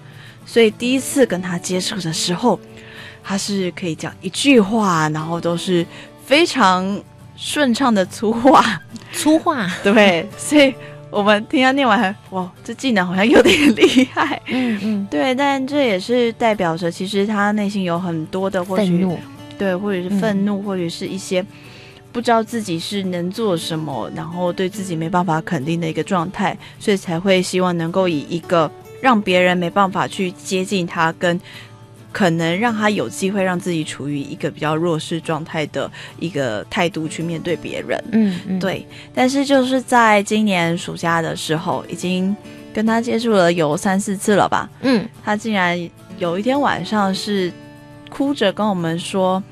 [0.46, 2.59] 所以第一次跟他接触的时候，
[3.22, 5.85] 他是可以讲一句话，然后都是
[6.25, 6.98] 非常
[7.37, 8.81] 顺畅的粗话，
[9.12, 10.75] 粗话，对，所以
[11.12, 19.07] 我们听他念完，哇，这技能好像有点厉害，嗯嗯，对，但这也是代表着其实他内心有很多的或许，
[19.59, 21.44] 对，或者是愤怒，或者是一些。
[22.11, 28.70] 不知道自己是能做什么，然后对自己没办法肯定的一个状态，所以才会希望能够以一个
[29.01, 31.40] 让别人没办法去接近他，跟
[32.12, 38.05] 可能让他有机会让自己处于一个比较弱势状态的一个态度去面对别人。
[38.12, 38.87] 嗯，对。
[39.14, 42.37] 但是就是在今年暑假的时候，已经
[42.72, 44.68] 跟他接触了有三四次了吧？
[44.83, 45.79] 嗯，他竟然
[46.18, 47.51] 有一天晚上是
[48.09, 49.42] 哭着跟我们说。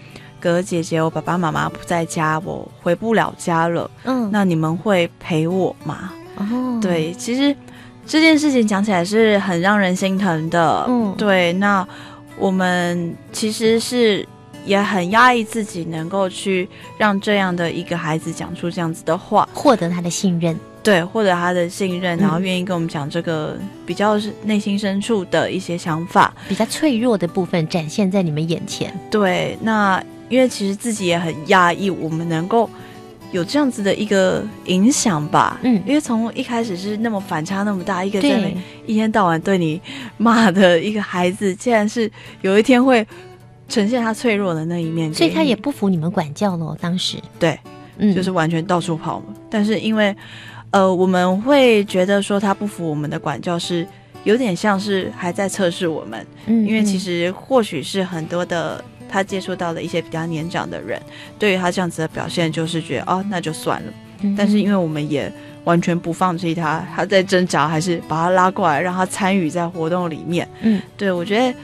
[0.42, 3.90] 哥哥姐姐，我爸爸妈妈不在家，我回不了家了。
[4.04, 6.14] 嗯，那你们会陪我吗？
[6.36, 7.54] 哦，对，其实
[8.06, 10.86] 这件事情讲起来是很让人心疼的。
[10.88, 11.86] 嗯，对，那
[12.40, 14.26] 我们其实是
[14.66, 20.58] 也很压抑自己，能够去让这样的一个孩子讲出这样子的话，获得他的信任。
[20.82, 28.92] 对，获得他的信任，然后愿意跟我们讲这个比较是内心深处的一些想法，比较脆弱的部分展现在你们眼前。
[29.10, 30.02] 对，那。
[30.30, 32.70] 因为其实自己也很压抑，我们能够
[33.32, 35.58] 有这样子的一个影响吧。
[35.62, 38.52] 嗯，因为从一开始是那么反差那么大，一个在
[38.86, 39.80] 一天到晚对你
[40.16, 42.10] 骂的一个孩子，竟然是
[42.42, 43.06] 有一天会
[43.68, 46.76] 呈现他脆弱的那一面，所以他也不服你们管教了。
[46.80, 47.58] 当时对，
[47.98, 49.22] 嗯，就是完全到处跑。
[49.48, 50.14] 但是因为
[50.70, 53.86] 呃，我们会觉得说他不服我们的管教，是
[54.24, 56.26] 有点像是还在测试我们。
[56.46, 58.84] 嗯，因为其实或许是很多的。
[59.10, 61.00] 他接触到了一些比较年长的人，
[61.38, 63.92] 对于他这样子的表现，就是觉得哦，那就算了。
[64.36, 65.32] 但是因为我们也
[65.64, 70.46] 完全不放弃他，他在挣扎，还是把他拉过来，让他参与在活动里面。
[70.60, 71.58] 嗯，对，我觉得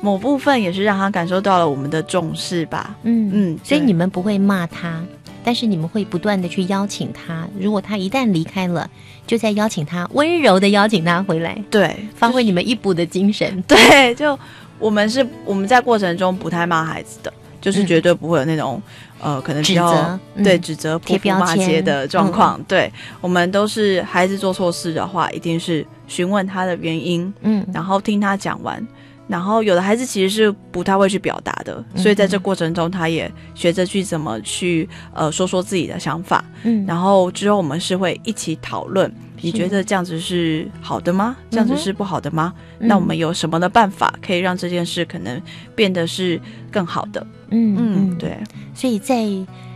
[0.00, 2.96] 某部分也是让他感受到了我们的重视吧。
[3.04, 5.00] 嗯嗯，所以你们不会骂他，
[5.44, 7.46] 但是你们会不断的去邀请他。
[7.56, 8.90] 如果他一旦离开了，
[9.24, 11.56] 就再邀请他，温柔的邀请他回来。
[11.70, 13.62] 对，发挥你们一补的精神。
[13.68, 14.36] 对，就。
[14.80, 18.82] 我们是我们在过程中不太骂孩子的，就是绝对不会有那种
[19.20, 22.60] 呃，可能比较对指责、贴标签的状况。
[22.66, 22.90] 对
[23.20, 28.84] 我们都是孩子做错事的话，一定是询问他的原因，嗯，然后听他讲完。
[29.30, 36.44] 然后有的孩子其实是不太会去表达的，所以在这过程中，他也学着去怎么去呃说说自己的想法。
[36.64, 39.08] 嗯，然后之后我们是会一起讨论。
[39.42, 41.36] 你觉得这样子是好的吗？
[41.48, 42.52] 这样子是不好的吗？
[42.78, 45.40] 那我们有什么的办法可以让这件事可能
[45.76, 46.38] 变得是
[46.70, 47.26] 更好的？
[47.50, 48.36] 嗯嗯，对。
[48.74, 49.22] 所以在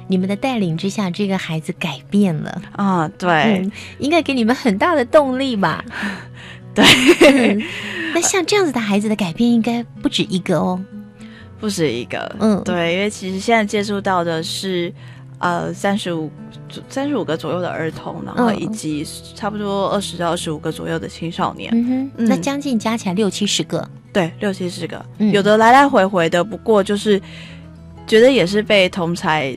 [0.07, 3.71] 你们的带领之下，这个孩子改变了啊，对，
[4.01, 5.83] 应该给你们很大的动力吧？
[6.75, 7.65] 对。
[8.15, 10.81] 那像这样子的孩子的改变，应该不止一个哦，
[11.61, 12.35] 不止一个。
[12.39, 14.93] 嗯，对，因为其实现在接触到的是。
[15.41, 16.31] 呃，三十五
[16.89, 27.21] 三十五个左右的儿童，然后以及差不多二十到二十五个左右的青少年，嗯哼，那将近加起来六七十个，对，六七十个，有的来来回回的，不过就是
[28.07, 29.55] 觉得也是被同才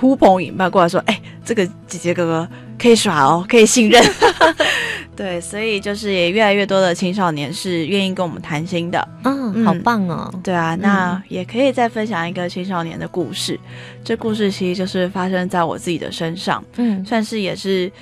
[0.00, 4.02] 呼朋引伴过来说，哎，这个姐姐哥哥可以耍哦，可以信任。
[5.20, 9.06] 对，所以就是也越来越多的青少年是愿意跟我们谈心的。
[9.24, 10.32] 嗯，好棒哦。
[10.42, 13.60] 对啊，那也可以再分享一个青少年的故事。
[14.02, 16.64] 这故事其实就是发生在我自己的身上。
[16.76, 17.92] 嗯，算是也是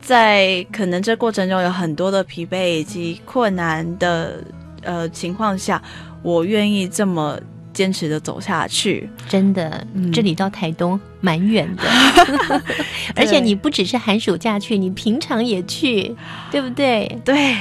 [0.00, 4.42] 在可能这过程中有很多的疲惫以及困难的
[4.82, 5.80] 呃情况下，
[6.22, 7.38] 我愿意这么。
[7.74, 11.82] 坚持的走下去，真的，这里到台东蛮远的，
[13.16, 16.14] 而且你不只是寒暑假去，你平常也去，
[16.52, 17.18] 对不对？
[17.24, 17.56] 对，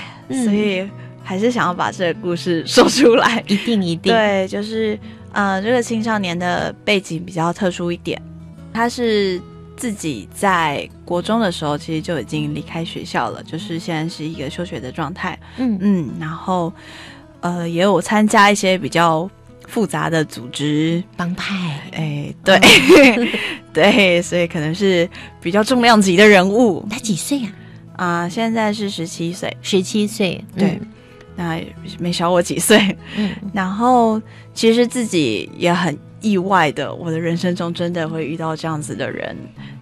[0.45, 0.87] 所以
[1.23, 4.13] 还是想要把这个故事说出来，一定一定。
[4.13, 4.97] 对，就是
[5.31, 8.21] 呃，这个青少年的背景比较特殊一点，
[8.71, 9.41] 他是
[9.75, 15.37] 自己在国中的时候其实就已经离开学校了，就是现在是一个休学的状态。
[15.57, 16.71] 嗯嗯，然后
[17.41, 19.27] 呃，也有参加一些比较。
[19.67, 21.55] 复杂的组织帮派，
[21.91, 22.59] 哎，对，
[23.73, 25.09] 对，所以可能是
[25.41, 26.85] 比较重量级的人物。
[26.89, 27.49] 他几岁呀？
[27.95, 30.79] 啊，现在是十七岁，十七岁，对，
[31.35, 31.59] 那
[31.99, 32.79] 没小我几岁。
[33.15, 34.21] 嗯，然后
[34.53, 39.35] 其实自己也很意外的，我的人生中真的会遇到这样子的人。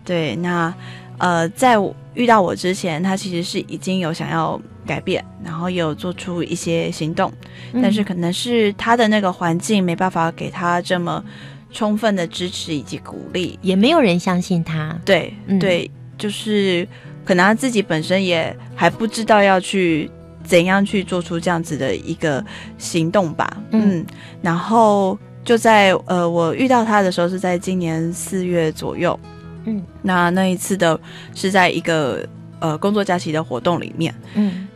[0.05, 0.73] 对，那
[1.17, 1.75] 呃，在
[2.13, 4.61] 遇到我之前，他其实是已经有想要。
[4.86, 7.32] 改变，然后也有做出一些行动，
[7.73, 11.23] 但是可能是他的那个环境没办法给他这么
[11.71, 14.97] 充分的支持以及鼓励，也没有人相信他。
[15.05, 16.88] 对，对，就是
[17.23, 20.09] 可能他自己本身也还不知道要去
[20.43, 22.43] 怎样去做出这样子的一个
[22.77, 23.61] 行动吧。
[23.69, 24.05] 嗯，
[24.41, 29.17] 然后就在呃，我遇到他的时候是在今年四月左右。
[29.65, 30.99] 嗯，那那一次的
[31.36, 32.27] 是在一个
[32.59, 34.13] 呃工作假期的活动里面。
[34.34, 34.67] 嗯。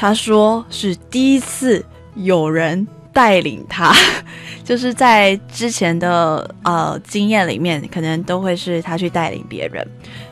[0.00, 1.84] 他说是第一次
[2.14, 3.92] 有人带领他，
[4.62, 9.84] 就是在之前的呃经验里面，可能都会是他去带领别人，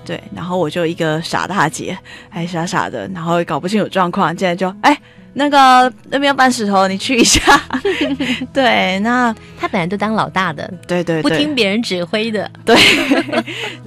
[0.04, 0.22] 对。
[0.32, 1.98] 然后我就一个傻大姐，
[2.30, 4.96] 还傻傻的，然后搞不清楚状况，现在就哎，
[5.32, 7.60] 那个那边要搬石头，你去一下。
[8.54, 12.76] 对，那他本来都当老大的，对对，不听别人指挥的，对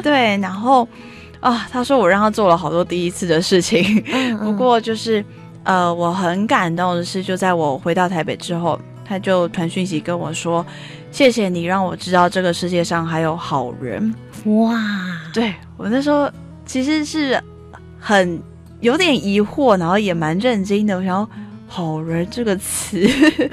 [0.03, 0.37] 对。
[0.39, 0.85] 然后
[1.39, 4.03] 啊，他说我让他做了好多第一次的事情，
[4.43, 5.23] 不过就是。
[5.63, 10.65] 呃，我很感动的是，就在我回到台北之后，他就传讯息跟我说
[11.11, 14.13] ：“谢谢你让我知道这个世界上还有好人。”
[14.45, 14.79] 哇，
[15.33, 16.31] 对我那时候
[16.65, 17.39] 其实是
[17.99, 18.41] 很
[18.79, 20.97] 有点疑惑，然后也蛮震惊的。
[20.97, 21.29] 我想说
[21.67, 23.07] “好人”这个词，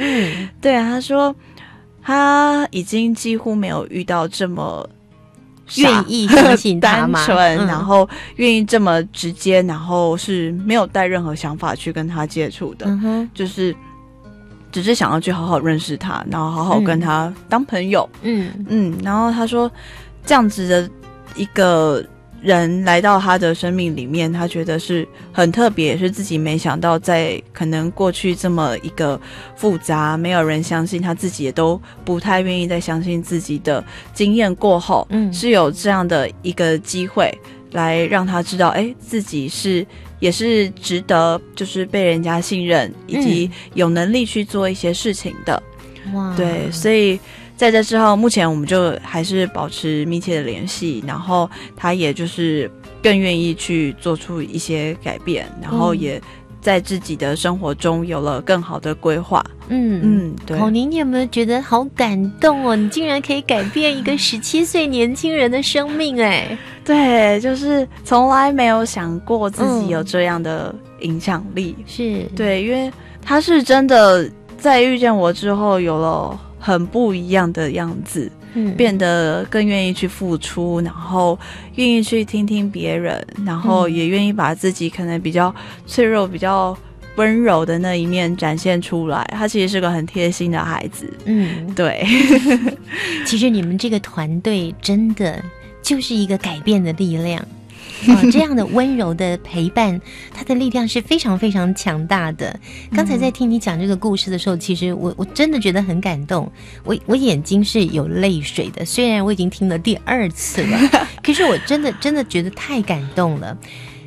[0.61, 1.35] 对啊，他说
[2.01, 4.89] 他已经几乎没有遇到这么。
[5.77, 12.87] 愿意相信他 单纯，然后愿意这么直接，然后是没有带任何想法去跟他接触的，
[13.35, 13.75] 就是
[14.71, 18.09] 只是想要去好好认识他，然后好好跟他当朋友。
[18.23, 18.53] 嗯。
[18.69, 19.71] 嗯，然后他说
[20.25, 20.91] 这样子的
[21.35, 22.05] 一个。
[22.47, 29.21] 人来到他的生命里面，他觉得是很特别，也是自己没想到，在可能过去这么一个
[29.57, 33.85] 复杂，没有人相信他自己，也都不太愿意再相信自己的
[34.15, 37.37] 经验过后，嗯，是有这样的一个机会
[37.73, 39.85] 来让他知道，哎，自己是
[40.21, 45.61] 也是值得，就是被人家信任，以及有能力去做一些事情的。
[46.15, 47.19] 哇，对，所以。
[47.57, 52.71] 在这之后，目前我们就还是保持密切的联系，然后他也就是
[53.03, 56.21] 更愿意去做出一些改变，然后也
[56.61, 59.43] 在自己的生活中有了更好的规划。
[59.69, 60.59] 嗯嗯，对。
[60.59, 62.77] 孔宁，你有没有觉得好感动哦？
[62.77, 66.23] 你竟然可以改变一个十七岁年轻人的生命？
[66.23, 71.75] 哎， 对，就是从来没有想过自己有这样的影响力。
[71.87, 72.93] 是对，因为
[73.23, 76.39] 他是真的在遇见我之后有了。
[76.67, 78.29] 很不一样的样子，
[78.77, 81.39] 变得更愿意去付出，然后
[81.77, 85.55] 愿意去听听别人，然后也愿意把自己可能比较
[85.87, 86.77] 脆弱、比较
[87.15, 89.25] 温柔的那一面展现出来。
[89.33, 91.09] 他其实是个很贴心的孩子。
[91.27, 92.05] 嗯，对。
[93.25, 95.41] 其实你们这个团队真的
[95.81, 97.41] 就是一个改变的力量。
[98.31, 100.01] 这样的温柔的陪伴，
[100.33, 102.59] 它的力量是非常非常强大的。
[102.93, 106.51] 刚才在听你讲这个故事的时候，其实我我真的觉得很感动，
[106.85, 108.85] 我我眼睛是有泪水的。
[108.85, 110.79] 虽然我已经听了第二次了，
[111.23, 113.57] 可是我真的真的觉得太感动了。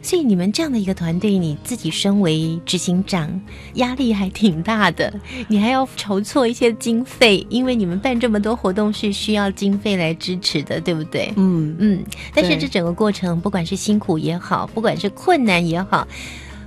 [0.02, 3.40] 所以你们这样的一个团队，你自己身为执行长，
[3.76, 5.14] 压力还挺大的。
[5.48, 11.32] 你还要筹措一些经费，因为你们办这么多活动是需要经费来支持的，对不对？
[11.36, 12.04] 嗯嗯。
[12.34, 16.08] 但是这整个过程，不管是辛苦也好，不管是困难也好，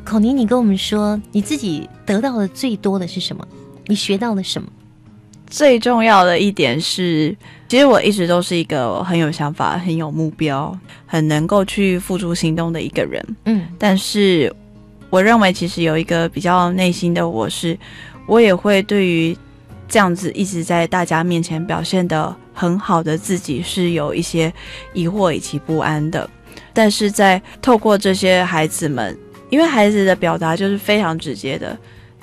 [0.05, 3.47] 孔宁，你跟我们说，你自己得到的最多的是什么？
[3.87, 4.69] 你学到了什么？
[5.53, 7.37] 最重要的一点是，
[7.69, 10.75] 其实我一直都是一个很有想法、很有目标、
[11.05, 13.23] 很能够去付诸行动的一个人。
[13.45, 14.51] 嗯，但是
[15.11, 17.79] 我认为，其实有一个比较内心的我是，
[18.27, 19.37] 我也会对于
[19.87, 24.51] 这样子一直在大家面前表现的很好的自己是有一些
[24.95, 26.27] 疑惑以及不安的。
[26.73, 29.15] 但是在透过这些孩子们，
[29.51, 31.77] 因为孩子的表达就是非常直接的。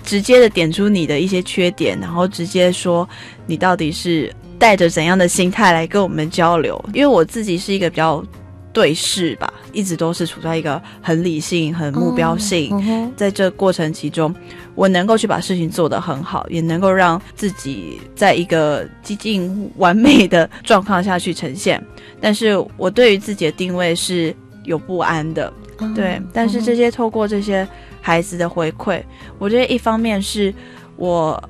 [0.09, 3.07] 直接的点出你的一些缺点，然后直接说
[3.45, 6.83] 你到底是带着怎样的心态来跟我们交流。
[6.95, 8.25] 因为我自己是一个比较
[8.73, 13.13] 对视吧，一直都是处在一个很理性、很目标性。
[13.15, 14.33] 在这过程其中，
[14.73, 21.79] 我能够去把事情做得很好，也能够让自己在一个接近完美的状况下去呈现。
[22.19, 25.53] 但是我对于自己的定位是有不安的，
[25.93, 26.19] 对。
[26.33, 27.67] 但是这些透过这些。
[28.01, 29.01] 孩子的回馈，
[29.37, 30.53] 我觉得一方面是
[30.95, 31.41] 我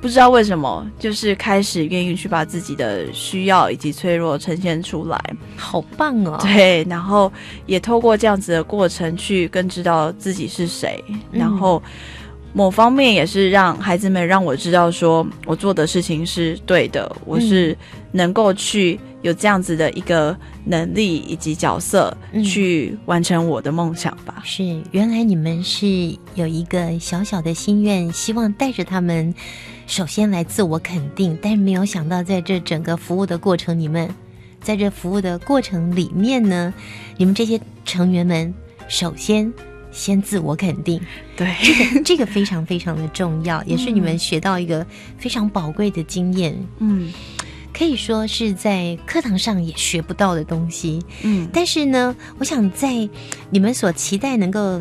[0.00, 5.18] 不知道为什么，就是开始愿意去把自己的需要以及脆弱呈现出来，
[5.56, 6.38] 好棒哦！
[6.42, 7.32] 对，然后
[7.66, 11.82] 也透过这样子的过程去更知道自己是谁，然后
[12.52, 17.76] 某方面也是让孩子们让我知道，说我做的事情是对的，我是
[18.12, 19.00] 能够去。
[19.24, 22.14] 有这样子的一个能力以及角色，
[22.44, 24.42] 去完成我的梦想吧。
[24.44, 29.34] 是，原来你们是有一个小小的心愿，希望带着他们，
[29.86, 31.38] 首先来自我肯定。
[31.40, 34.14] 但是没有想到，在这整个服务的过程，你们
[34.60, 36.74] 在这服务的过程里面呢，
[37.16, 38.52] 你们这些成员们，
[38.88, 39.50] 首先
[39.90, 41.00] 先自我肯定。
[41.34, 46.54] 对，这个这个非常非常的重要，也是你们学到一个非常宝贵的经验。
[46.80, 47.10] 嗯。
[47.76, 53.08] 可以说是在课堂上也学不到的东西，嗯，但是呢，我想在
[53.50, 54.80] 你们所期待能够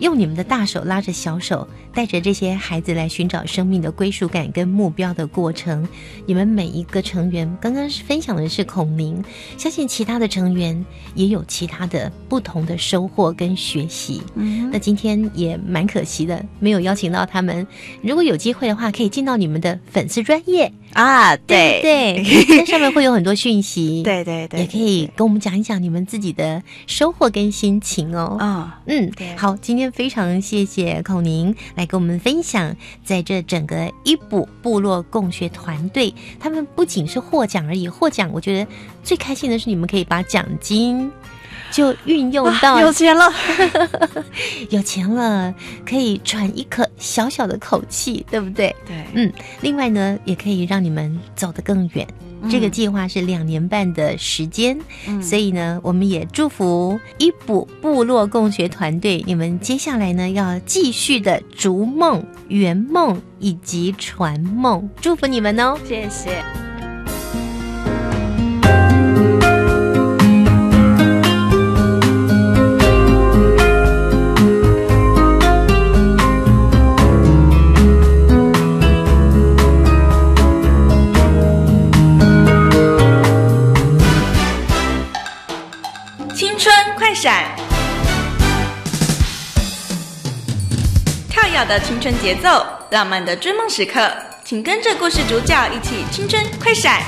[0.00, 1.66] 用你们的大手拉着小手。
[1.96, 5.88] 带着这些孩子来寻找生命的归属感跟目标的过程，
[6.26, 9.24] 你们每一个成员刚刚是分享的是孔明，
[9.56, 10.84] 相信其他的成员
[11.14, 14.20] 也有其他的不同的收获跟学习。
[14.34, 17.66] 嗯，那今天也蛮可惜的，没有邀请到他们。
[18.02, 28.38] 如果有机会的话，可以进到你们的粉丝专业啊，对对，那 上面会有很多讯息，对对对，也可以跟我们讲一讲你们自己的收获跟心情哦。
[28.40, 31.84] 啊，嗯，好，今天非常谢谢孔宁来。
[31.84, 32.74] 跟我们分享，
[33.04, 38.70] 在这整个伊布部落共学团队，他们不仅是获奖而已，获奖我觉得
[39.04, 41.12] 最开心的是你们可以把奖金
[41.70, 43.30] 就运用到有钱了，
[44.70, 45.54] 有钱了，
[45.84, 48.74] 可以喘一口小小的口气，对不对？
[48.86, 52.06] 对，嗯，另外呢，也可以让你们走得更远。
[52.50, 54.78] 这个计划是两年半的时间，
[55.22, 65.76] 所以呢，我们也祝福伊卜部落共学团队，你们接下来呢要继续的逐梦、圆梦以及传梦，祝福你们哦！
[65.88, 66.44] 谢谢。
[87.16, 87.46] 闪，
[91.30, 94.06] 跳跃的青春节奏，浪漫的追梦时刻，
[94.44, 97.00] 请跟着故事主角一起青春快闪。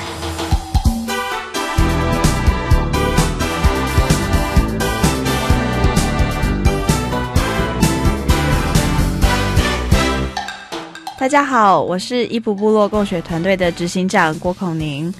[11.18, 15.12] 大家好，我是伊普部落共学团队的执行长郭孔宁。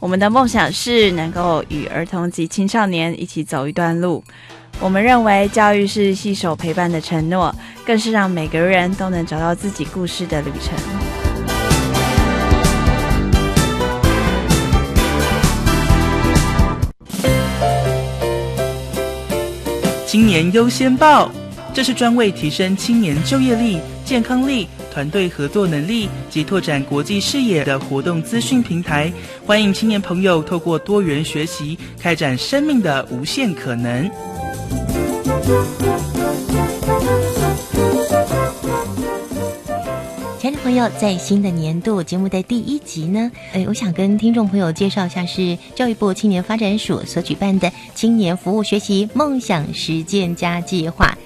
[0.00, 4.22] 我们的梦想是能够与儿童及青少年一起走一段路。
[4.80, 7.54] 我们认为教育是携手陪伴的承诺，
[7.86, 10.76] 更是让每个人都能找到自己故事的旅程。
[20.06, 21.30] 青年优先报，
[21.72, 24.68] 这是专为提升青年就业力、健康力。
[24.92, 29.12] 团队合作能力及拓展国际视野的活动资讯平台，
[29.44, 34.08] 欢迎青年朋友透过多元学习，开展生命的无限可能。
[40.38, 51.16] 亲爱的朋友，在新的年度节目的第一集呢，呃，我想跟听众朋友介绍一下，是教育部青年发展署所举办的青年服务学习梦想实践家计划。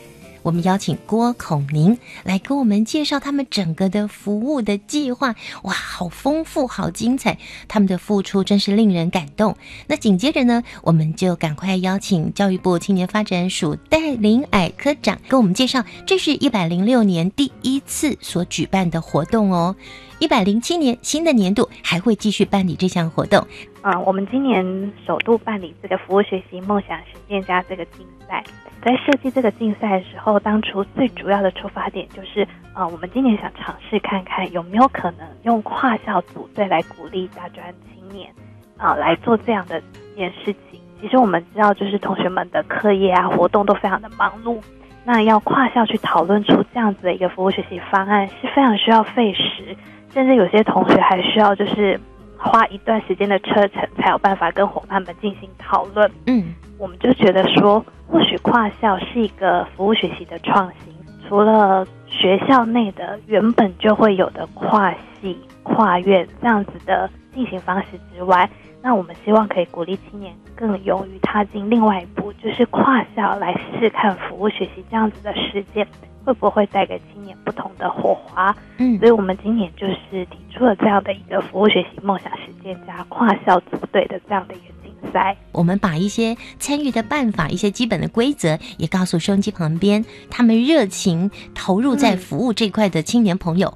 [0.49, 5.35] 我们邀请郭孔宁来给我们介绍他们整个的服务的计划，
[5.65, 7.37] 哇，好丰富，好精彩！
[7.69, 9.55] 他们的付出真是令人感动。
[9.89, 19.77] 那紧接着呢，我们就赶快邀请教育部青年发展署戴林矮科长给我们介绍，这是一百零六年第一次所举办的活动哦。
[20.19, 23.47] 一百零七年新的年度还会继续办理这项活动。
[23.91, 28.45] 嗯，我们今年首度办理这个服务学习梦想实践家这个竞赛。
[28.83, 38.31] 在设计这个竞赛的时候，当初最主要的出发点就是，呃，我们今年想尝试看看有没有可能用跨校组队来鼓励大专青年，
[38.77, 40.79] 啊，来做这样的一件事情。
[41.01, 44.61] 其实我们知道，就是同学们的课业啊、活动都非常的忙碌，
[45.03, 49.75] 那要跨校去讨论出这样子的一个服务学习方案，是非常需要费时，
[50.13, 51.99] 甚至有些同学还需要就是
[52.39, 56.11] 花一段时间的车程，才有办法跟伙伴们进行讨论。
[56.27, 60.95] 嗯，我们就觉得说，或许跨校是一个服务学习的创新，
[61.29, 68.49] 除了学校内的原本就会有的跨系、跨院这样子的进行方式之外。
[68.81, 75.85] 那我们希望可以鼓励青年更勇于踏进另外一步，就是跨校来试试看服务学习这样子的实践，
[76.29, 78.55] 会不会带给青年不同的火花？
[78.77, 85.35] 嗯，所以我们今年就是提出了这样的一个服务学习梦想实践加跨校组队的这样的一个竞赛。
[85.53, 93.73] 我们把一些参与的办法、一些基本的规则也告诉收音机旁边，他们热情投入在服务这块的青年朋友。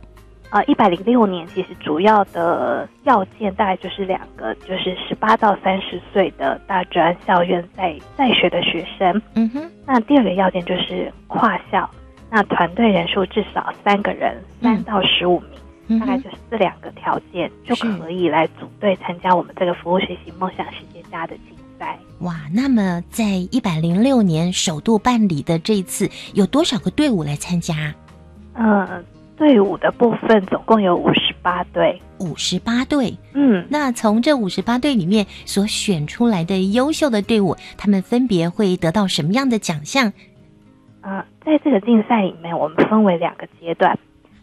[0.51, 9.23] 呃，一百零六年其实主要的要件大概就是两个，就是十八到三十岁的大专校院在在学的学生。
[9.35, 9.63] 嗯哼。
[9.87, 11.89] 那第二个要件就是跨校，
[12.35, 15.39] 那团队人数至少三个人，三到十五
[15.87, 21.99] 名，大概就是这两个条件就可以来组队参加我们这个服务学习梦想世界家的竞赛。
[22.21, 27.95] 哇，那么在一百零六年首度办理的这一次，有多少个队伍来参加？
[28.55, 29.05] 嗯。
[29.35, 33.13] 队伍的部分总共有五十八队，五十八队。
[33.33, 40.13] 嗯，那从这五十八队里面所选出来的优秀的队伍，他们分别会得到什么样的奖项？
[41.03, 43.99] 啊，在这个竞赛里面，我们分为两个阶段。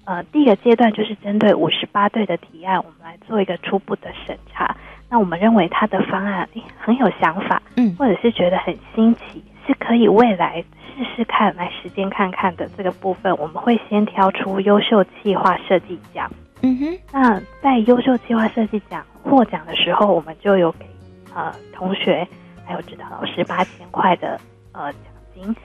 [0.06, 4.76] 呃，第一个阶段就是针对五十八队的提案，我们来做一个初步的审查。
[5.10, 6.48] 那我们认为他的方案
[6.78, 10.64] 很有想法，嗯，或者是觉得很新奇，是可以未来。
[10.98, 16.30] 试试看，来实践看看的这个部分，我们会先挑出优秀计划设计奖。
[16.62, 20.86] 嗯哼，那在优秀计划设计奖获奖的时候，我们就有给
[21.34, 22.28] 呃同学
[22.66, 24.38] 还有指导老师八千块的
[24.74, 25.04] 呃奖
[25.34, 25.56] 金，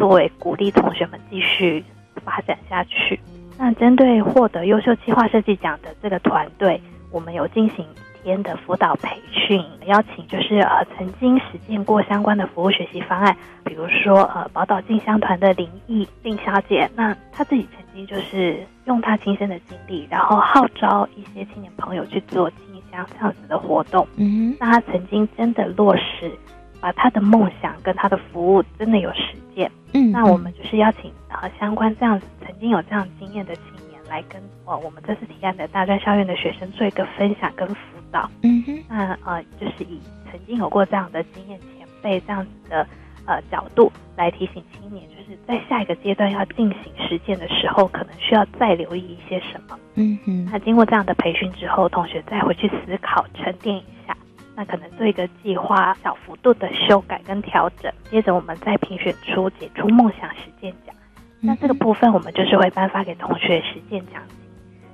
[0.00, 1.84] 作为鼓励同学们继续
[2.24, 3.20] 发展下去。
[3.58, 6.80] 那针对获得优秀计划设计奖的这个团队，
[7.12, 8.10] 我们有进行一。
[8.22, 13.34] 天的辅导培训邀请，就是呃曾经实践过相关的服务学习方案，
[13.64, 22.58] 比如说呃宝岛进香团的林毅林小姐，那她自己曾经就是用她亲身的经历，然后号召一些青年朋友去做进
[22.92, 24.06] 香这样子的活动。
[24.16, 26.30] 嗯，那她曾经真的落实，
[26.80, 29.70] 把他的梦想跟他的服务真的有实践。
[29.92, 37.74] 嗯，那我们就是邀请呃相关这样子曾经有这样经验的青年来跟呃我们这次提案的大专校院的学生做一个分享跟辅
[38.10, 38.30] 导。
[38.42, 40.00] 嗯哼，那呃，就是以
[40.30, 42.86] 曾经有过这样的经验前辈这样子的
[43.26, 49.78] 呃角度来提醒青年，就是在下一个阶段要进行实践的时候，可能需要再留意一些什么。
[49.96, 54.16] 嗯哼，那经过这样的培训之后，同学再回去思考沉淀一下，
[54.60, 60.94] 那可能做一个计划小幅度的修改跟调整，接着我们再评选出杰出梦想实践奖。
[61.40, 64.36] 那这个部分我们就是会颁发给同学实践奖金，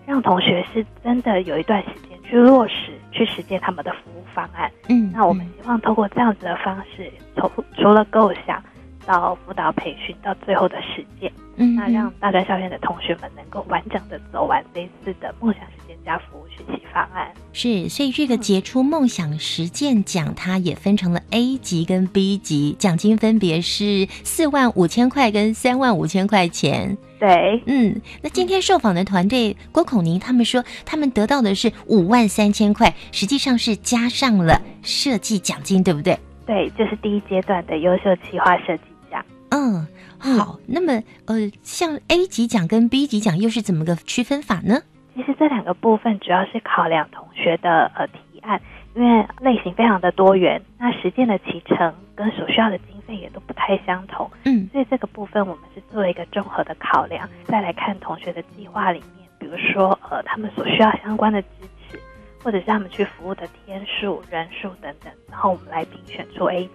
[0.07, 2.93] 让同学是真的有一段时间去落实。
[3.13, 4.71] 去实践他们的服务方案。
[4.91, 8.63] 嗯，那我们希望透过这样子的方式，从除了构想
[9.07, 17.33] 到辅导培训，到最后的实践，嗯，那让大专校院的同学们能够完整的走完这一次的梦想实践加服务学习方案。
[17.53, 26.97] 是，所以这个杰出梦想实践奖，它也分成了 A 级跟 B 级，奖金分别是四万五千块跟三万五千块钱。
[27.19, 36.19] 对，嗯，那今天受访的团队郭孔宁他们说，他们得到的是五万三千块，实际上是加上了设计奖金，对不对？
[36.45, 39.25] 对，这是第一阶段的优秀企划设计奖。
[39.49, 39.87] 嗯，
[40.27, 40.93] 好，那么
[41.27, 44.81] 呃，像 A 级奖跟 B 级奖又是怎么个区分法呢？
[45.15, 48.61] 其实这两个部分主要是考量同学的呃提案，
[48.95, 61.49] 因为类型非常的多元，那实践的启程跟所需要的经费也都不太相同，嗯，所以这个部分我们是做了一个综合的考量，再来看同学的计划里面，比如说呃他们所需要相关的支
[61.89, 61.99] 持，
[62.43, 66.71] 或者是他们去服务的天数、人数等等，然后我们来评选出 A 级。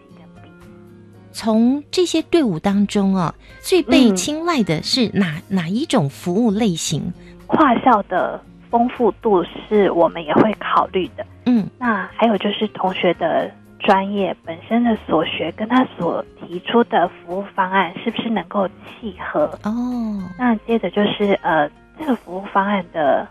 [1.31, 7.11] 从这些队伍当中啊，最被青睐的是哪哪一种服务类型？
[7.47, 11.25] 跨校的丰富度是我们也会考虑的。
[11.45, 19.45] 嗯，那还有就是同学的专业本身的所学跟他所提出的服务方案是不是能够契合？
[19.63, 21.69] 哦，那接着就是呃，
[21.99, 23.27] 这个服务方案的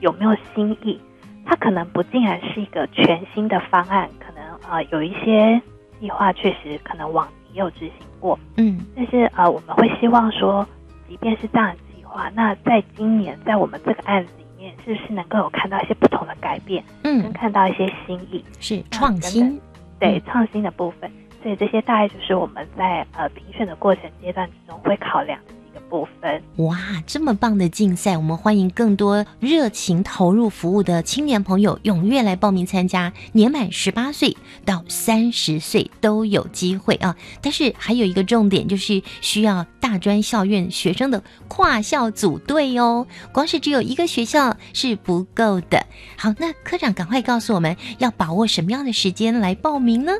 [0.00, 0.98] 有没有新意？
[1.44, 5.60] 它可能不竟然是一个全新的方案，可能呃有一些
[6.00, 10.66] 计划确实可能往年也有执行过，嗯，但是呃我们会希望说，
[11.08, 19.60] 即便是这样的计划，那在今年在我们这个案子里面，是不是能够有看到一些不同的改变，嗯，跟看到一些新意，是创新，
[19.98, 21.10] 对创新的部分，
[21.42, 25.54] 所以这些大概就是我们在呃评选的过程阶段之中会考量的。
[25.90, 33.12] 部分哇，这么棒的竞赛，我们欢迎更多热情投入服务的青年朋友踊跃来报名参加。
[33.32, 37.16] 年满十八岁到三十岁都有机会啊！
[37.42, 43.06] 但是还有一个重点，就是需要大专校院学生的跨校组队哦。
[43.32, 45.84] 光是只有一个学校是不够的。
[46.16, 50.12] 好，那科长赶快告诉我们要把握什么样的时间来报名呢？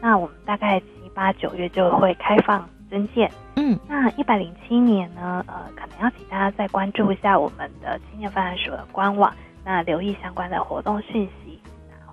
[0.00, 2.66] 那我们大概七八九月就会开放。
[2.90, 5.44] 增建，嗯，那一百零七年呢？
[5.46, 9.32] 呃，可能要请大家再关注一下我们的青年发展署的官网，
[9.64, 11.58] 那留意相关的活动讯息。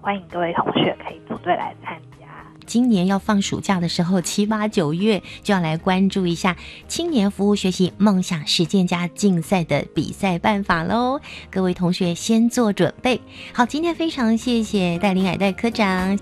[0.02, 2.26] 欢迎各位同学可以组队来参加。
[2.68, 6.56] 今年要放暑假的时候，七八九月就要来关注一下
[6.88, 11.20] 青年服务学习梦想实践家竞赛的比赛办法喽。
[11.52, 13.20] 各位同学先做准备。
[13.54, 16.18] 好，今天非常谢谢戴林海戴科长。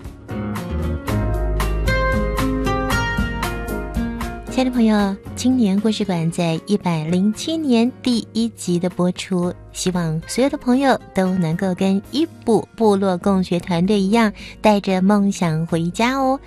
[4.54, 16.38] 亲爱的朋友，青年故事馆在一百零七年第一集的播出，希望所有的朋友都能够跟一部部落共学团队一样，带着梦想回家哦。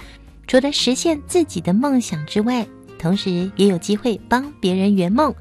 [0.48, 2.66] 除了实现自己的梦想之外，
[2.98, 5.36] 同时也有机会帮别人圆梦。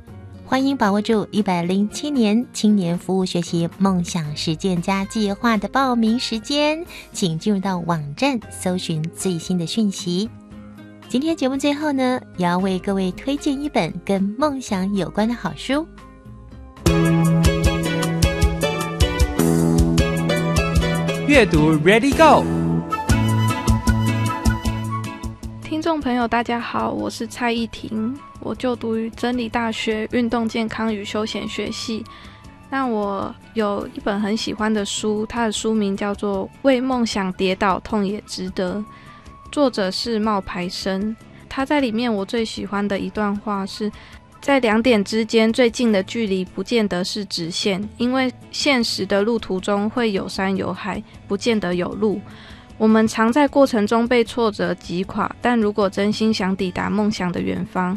[0.45, 10.29] 欢迎把握住一百零七年青年服务学习梦想实践家计划的报名时间，请进入到网站搜寻最新的讯息。
[11.17, 15.89] 今天节目最后呢，也要为各位推荐一本跟梦想有关的好书。
[21.27, 22.45] 阅读 Ready Go，
[25.63, 32.05] 听众朋友大家好，我是蔡依婷，我就读于真理大学运动健康与休闲学系。
[32.69, 38.75] 那我有一本很喜欢的书，它的书名叫做《为梦想跌倒，痛也值得》。
[39.51, 41.15] 作者是冒牌生，
[41.49, 43.91] 他在里面我最喜欢的一段话是：
[44.41, 52.21] 在两点之间最近的距离不见得是直线，因为现实的路途中会有山有海，不见得有路。
[52.79, 57.97] 我们常在过程中被挫折击垮，但如果真心想抵达梦想的远方，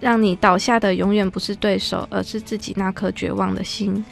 [0.00, 4.04] 让你倒下的永远不是对手，而是自己那颗绝望的心。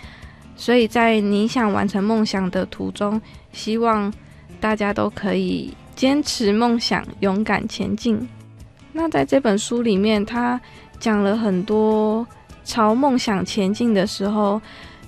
[0.56, 3.20] 所以在你想完成梦想的途中，
[3.52, 4.10] 希望
[4.58, 5.74] 大家都可以。
[5.96, 8.28] 坚持梦想，勇敢前进。
[8.92, 10.60] 那在这本书里面，他
[11.00, 12.24] 讲了很多
[12.64, 14.60] 朝梦想前进的时候，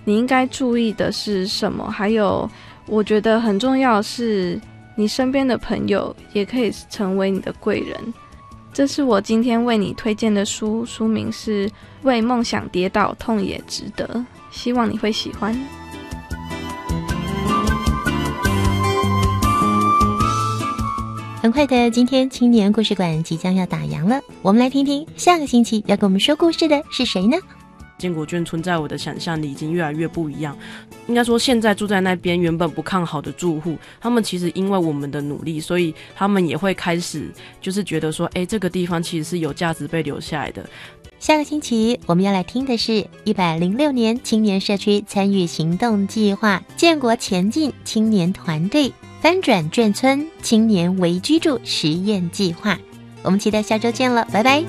[0.05, 1.91] 你应该注意的是什么？
[1.91, 2.51] 还有，
[2.86, 4.61] 我觉得很重要是，
[4.97, 7.97] 你身边的朋友也可以成为你的贵人。
[8.72, 11.68] 这是我今天为你推荐的书，书名是
[12.03, 14.07] 《为梦想跌倒，痛也值得》，
[14.51, 15.59] 希望你会喜欢。
[21.49, 27.38] 很快的，今天青年故事馆即将要打烊了，我们来听听下个星期要给我们说故事的是谁呢？
[27.96, 30.55] 建国眷村在我的想象里已经越来越不一样。
[31.07, 37.32] 应该说，现在住在那边原本不看好的住户，他们其实因为我们的努力，所以他们也会开始
[37.62, 40.68] 就是觉得说，哎，这个地方其实是有价值被留下来的。
[41.18, 48.92] 下个星期我们要来听的是一百零六年青年社区参与行动计划建国前进青年团队。
[49.20, 52.78] 翻转眷村青年为居住实验计划，
[53.22, 54.62] 我们期待下周见了，拜拜。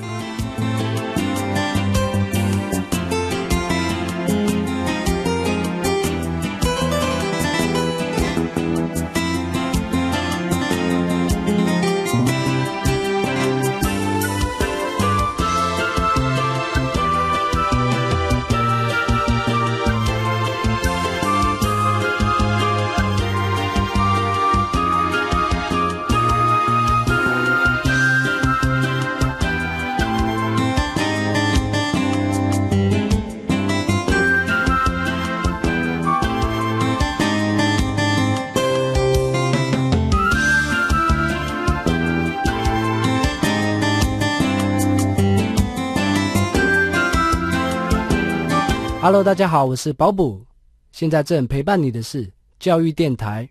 [49.10, 50.46] Hello，大家好，我是保补。
[50.92, 53.50] 现在正陪伴你的是教育电台。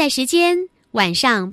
[0.00, 1.48] 在时间晚上。